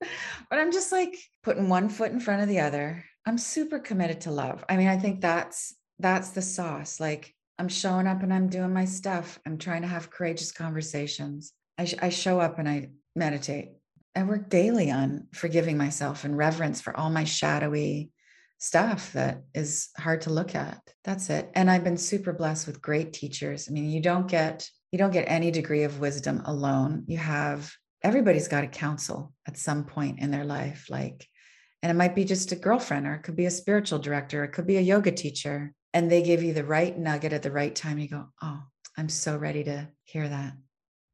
But 0.49 0.59
I'm 0.59 0.71
just 0.71 0.91
like 0.91 1.15
putting 1.43 1.69
one 1.69 1.89
foot 1.89 2.11
in 2.11 2.19
front 2.19 2.41
of 2.41 2.49
the 2.49 2.59
other. 2.59 3.05
I'm 3.25 3.37
super 3.37 3.79
committed 3.79 4.21
to 4.21 4.31
love. 4.31 4.65
I 4.67 4.77
mean, 4.77 4.87
I 4.87 4.97
think 4.97 5.21
that's 5.21 5.75
that's 5.99 6.31
the 6.31 6.41
sauce. 6.41 6.99
Like 6.99 7.33
I'm 7.59 7.69
showing 7.69 8.07
up 8.07 8.23
and 8.23 8.33
I'm 8.33 8.49
doing 8.49 8.73
my 8.73 8.85
stuff. 8.85 9.39
I'm 9.45 9.59
trying 9.59 9.83
to 9.83 9.87
have 9.87 10.09
courageous 10.09 10.51
conversations. 10.51 11.53
I, 11.77 11.85
sh- 11.85 11.95
I 12.01 12.09
show 12.09 12.39
up 12.39 12.57
and 12.57 12.67
I 12.67 12.89
meditate. 13.15 13.69
I 14.15 14.23
work 14.23 14.49
daily 14.49 14.91
on 14.91 15.27
forgiving 15.33 15.77
myself 15.77 16.25
and 16.25 16.37
reverence 16.37 16.81
for 16.81 16.95
all 16.95 17.09
my 17.09 17.23
shadowy 17.23 18.11
stuff 18.57 19.13
that 19.13 19.41
is 19.55 19.89
hard 19.97 20.21
to 20.21 20.29
look 20.29 20.53
at. 20.53 20.79
That's 21.03 21.29
it. 21.29 21.49
And 21.55 21.69
I've 21.69 21.83
been 21.83 21.97
super 21.97 22.33
blessed 22.33 22.67
with 22.67 22.81
great 22.81 23.13
teachers. 23.13 23.67
I 23.67 23.71
mean, 23.71 23.89
you 23.89 24.01
don't 24.01 24.27
get 24.27 24.69
you 24.91 24.97
don't 24.97 25.13
get 25.13 25.29
any 25.29 25.51
degree 25.51 25.83
of 25.83 25.99
wisdom 25.99 26.41
alone. 26.45 27.05
You 27.07 27.17
have 27.17 27.71
everybody's 28.03 28.47
got 28.47 28.63
a 28.63 28.67
counsel 28.67 29.33
at 29.47 29.57
some 29.57 29.85
point 29.85 30.19
in 30.19 30.31
their 30.31 30.43
life 30.43 30.87
like 30.89 31.27
and 31.81 31.89
it 31.89 31.95
might 31.95 32.15
be 32.15 32.25
just 32.25 32.51
a 32.51 32.55
girlfriend 32.55 33.07
or 33.07 33.15
it 33.15 33.23
could 33.23 33.35
be 33.35 33.45
a 33.45 33.51
spiritual 33.51 33.99
director, 33.99 34.43
it 34.43 34.51
could 34.51 34.67
be 34.67 34.77
a 34.77 34.81
yoga 34.81 35.11
teacher 35.11 35.73
and 35.93 36.11
they 36.11 36.21
give 36.21 36.43
you 36.43 36.53
the 36.53 36.63
right 36.63 36.97
nugget 36.97 37.33
at 37.33 37.41
the 37.41 37.51
right 37.51 37.75
time. 37.75 37.97
You 37.97 38.07
go, 38.07 38.25
oh, 38.41 38.61
I'm 38.97 39.09
so 39.09 39.35
ready 39.37 39.63
to 39.63 39.87
hear 40.03 40.27
that. 40.27 40.53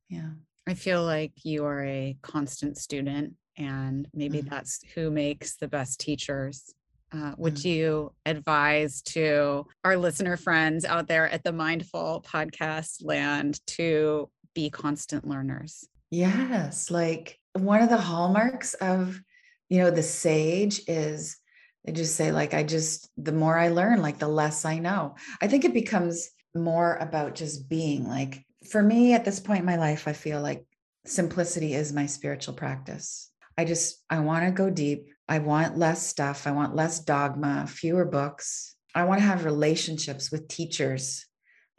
Yeah. 0.09 0.31
I 0.67 0.73
feel 0.73 1.03
like 1.03 1.31
you 1.43 1.65
are 1.65 1.83
a 1.83 2.17
constant 2.21 2.77
student, 2.77 3.33
and 3.57 4.07
maybe 4.13 4.39
mm-hmm. 4.39 4.49
that's 4.49 4.83
who 4.93 5.09
makes 5.09 5.55
the 5.55 5.67
best 5.67 5.99
teachers. 5.99 6.73
Uh, 7.13 7.31
would 7.37 7.55
mm-hmm. 7.55 7.67
you 7.69 8.13
advise 8.25 9.01
to 9.01 9.65
our 9.85 9.95
listener 9.95 10.35
friends 10.35 10.83
out 10.83 11.07
there 11.07 11.29
at 11.29 11.43
the 11.45 11.53
Mindful 11.53 12.23
podcast 12.27 13.03
land 13.05 13.65
to 13.67 14.29
be 14.53 14.69
constant 14.69 15.25
learners? 15.25 15.87
Yes. 16.11 16.91
Like 16.91 17.39
one 17.53 17.81
of 17.81 17.89
the 17.89 17.97
hallmarks 17.97 18.73
of, 18.75 19.21
you 19.69 19.79
know, 19.79 19.89
the 19.89 20.03
sage 20.03 20.81
is 20.87 21.37
they 21.85 21.93
just 21.93 22.15
say 22.17 22.31
like 22.31 22.53
i 22.53 22.63
just 22.63 23.09
the 23.17 23.31
more 23.31 23.57
i 23.57 23.69
learn 23.69 24.01
like 24.01 24.19
the 24.19 24.27
less 24.27 24.65
i 24.65 24.77
know 24.77 25.15
i 25.41 25.47
think 25.47 25.63
it 25.63 25.73
becomes 25.73 26.29
more 26.53 26.95
about 26.95 27.33
just 27.33 27.69
being 27.69 28.07
like 28.07 28.43
for 28.71 28.81
me 28.81 29.13
at 29.13 29.25
this 29.25 29.39
point 29.39 29.59
in 29.59 29.65
my 29.65 29.77
life 29.77 30.07
i 30.07 30.13
feel 30.13 30.41
like 30.41 30.65
simplicity 31.07 31.73
is 31.73 31.93
my 31.93 32.05
spiritual 32.05 32.53
practice. 32.53 33.31
I 33.57 33.65
just 33.65 34.03
i 34.09 34.19
want 34.19 34.45
to 34.45 34.51
go 34.51 34.69
deep. 34.69 35.07
I 35.27 35.39
want 35.39 35.77
less 35.77 36.05
stuff. 36.05 36.47
I 36.47 36.51
want 36.51 36.75
less 36.75 36.99
dogma 36.99 37.67
fewer 37.67 38.05
books. 38.05 38.75
I 38.93 39.03
want 39.03 39.19
to 39.19 39.27
have 39.27 39.45
relationships 39.45 40.31
with 40.31 40.47
teachers. 40.47 41.25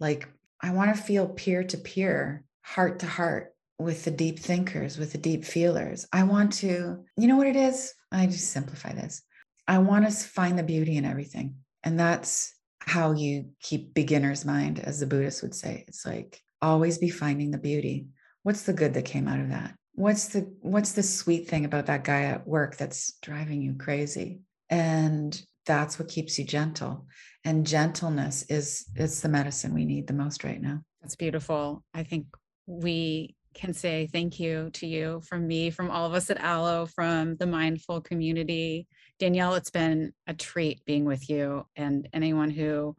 Like 0.01 0.29
i 0.61 0.71
want 0.71 0.95
to 0.95 1.03
feel 1.03 1.29
peer 1.29 1.63
to 1.63 1.79
peer 1.79 2.45
heart 2.63 2.99
to 3.01 3.07
heart 3.07 3.55
with 3.79 4.05
the 4.05 4.11
deep 4.11 4.41
thinkers 4.41 4.99
with 4.99 5.13
the 5.13 5.19
deep 5.19 5.45
feelers. 5.45 6.07
I 6.13 6.25
want 6.25 6.55
to 6.55 7.05
you 7.17 7.29
know 7.29 7.37
what 7.37 7.47
it 7.47 7.57
is? 7.57 7.95
I 8.11 8.27
just 8.27 8.51
simplify 8.51 8.93
this. 8.93 9.23
I 9.67 9.79
want 9.79 10.07
to 10.07 10.13
find 10.13 10.59
the 10.59 10.63
beauty 10.63 10.97
in 10.97 11.05
everything. 11.05 11.57
And 11.85 12.01
that's 12.01 12.55
how 12.81 13.13
you 13.13 13.51
keep 13.61 13.93
beginner's 13.93 14.47
mind, 14.47 14.81
as 14.81 14.99
the 14.99 15.07
Buddhists 15.07 15.43
would 15.43 15.55
say. 15.55 15.85
It's 15.87 16.07
like 16.07 16.41
always 16.63 16.99
be 16.99 17.11
finding 17.11 17.51
the 17.51 17.59
beauty. 17.59 18.07
What's 18.43 18.63
the 18.63 18.73
good 18.73 18.95
that 18.95 19.05
came 19.05 19.29
out 19.29 19.41
of 19.41 19.51
that? 19.51 19.75
What's 19.93 20.29
the 20.29 20.53
what's 20.61 20.93
the 20.93 21.03
sweet 21.03 21.49
thing 21.49 21.65
about 21.65 21.87
that 21.87 22.05
guy 22.05 22.23
at 22.25 22.47
work 22.47 22.77
that's 22.77 23.15
driving 23.21 23.63
you 23.63 23.75
crazy? 23.75 24.41
And 24.71 25.41
that's 25.67 25.99
what 25.99 26.09
keeps 26.09 26.39
you 26.39 26.45
gentle. 26.45 27.07
And 27.45 27.67
gentleness 27.67 28.45
is 28.49 28.87
it's 28.95 29.21
the 29.21 29.29
medicine 29.29 29.75
we 29.75 29.85
need 29.85 30.07
the 30.07 30.13
most 30.13 30.45
right 30.45 30.61
now. 30.61 30.83
That's 31.03 31.17
beautiful. 31.17 31.83
I 31.95 32.03
think 32.03 32.27
we 32.67 33.35
can 33.55 33.73
say 33.75 34.09
thank 34.13 34.39
you 34.39 34.71
to 34.75 34.87
you 34.87 35.21
from 35.27 35.47
me, 35.47 35.71
from 35.71 35.91
all 35.91 36.07
of 36.07 36.15
us 36.15 36.31
at 36.31 36.43
Alo, 36.43 36.87
from 36.87 37.37
the 37.37 37.47
mindful 37.47 38.01
community. 38.01 38.87
Danielle, 39.19 39.55
it's 39.55 39.71
been 39.71 40.13
a 40.27 40.35
treat 40.35 40.85
being 40.85 41.05
with 41.05 41.29
you. 41.29 41.67
And 41.77 42.09
anyone 42.13 42.51
who 42.51 42.97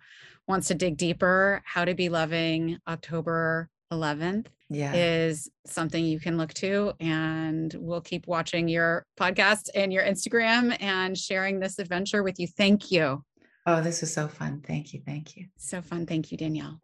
wants 0.48 0.68
to 0.68 0.76
dig 0.76 0.98
deeper, 0.98 1.62
How 1.66 1.86
to 1.86 1.94
Be 1.94 2.10
Loving 2.10 2.78
October 2.88 3.70
11th 3.92 4.48
yeah. 4.70 4.94
is 4.94 5.50
something 5.66 6.04
you 6.04 6.20
can 6.20 6.38
look 6.38 6.54
to. 6.56 6.94
And 7.00 7.74
we'll 7.80 8.02
keep 8.02 8.28
watching 8.28 8.68
your 8.68 9.06
podcast 9.20 9.70
and 9.76 9.92
your 9.94 10.04
Instagram 10.04 10.76
and 10.82 11.18
sharing 11.18 11.60
this 11.60 11.80
adventure 11.80 12.24
with 12.24 12.40
you. 12.40 12.48
Thank 12.48 12.92
you. 12.92 13.24
Oh, 13.66 13.82
this 13.82 14.02
was 14.02 14.14
so 14.14 14.28
fun. 14.28 14.62
Thank 14.66 14.94
you. 14.94 15.02
Thank 15.06 15.38
you. 15.38 15.46
So 15.58 15.82
fun. 15.82 16.06
Thank 16.06 16.32
you, 16.32 16.38
Danielle. 16.38 16.82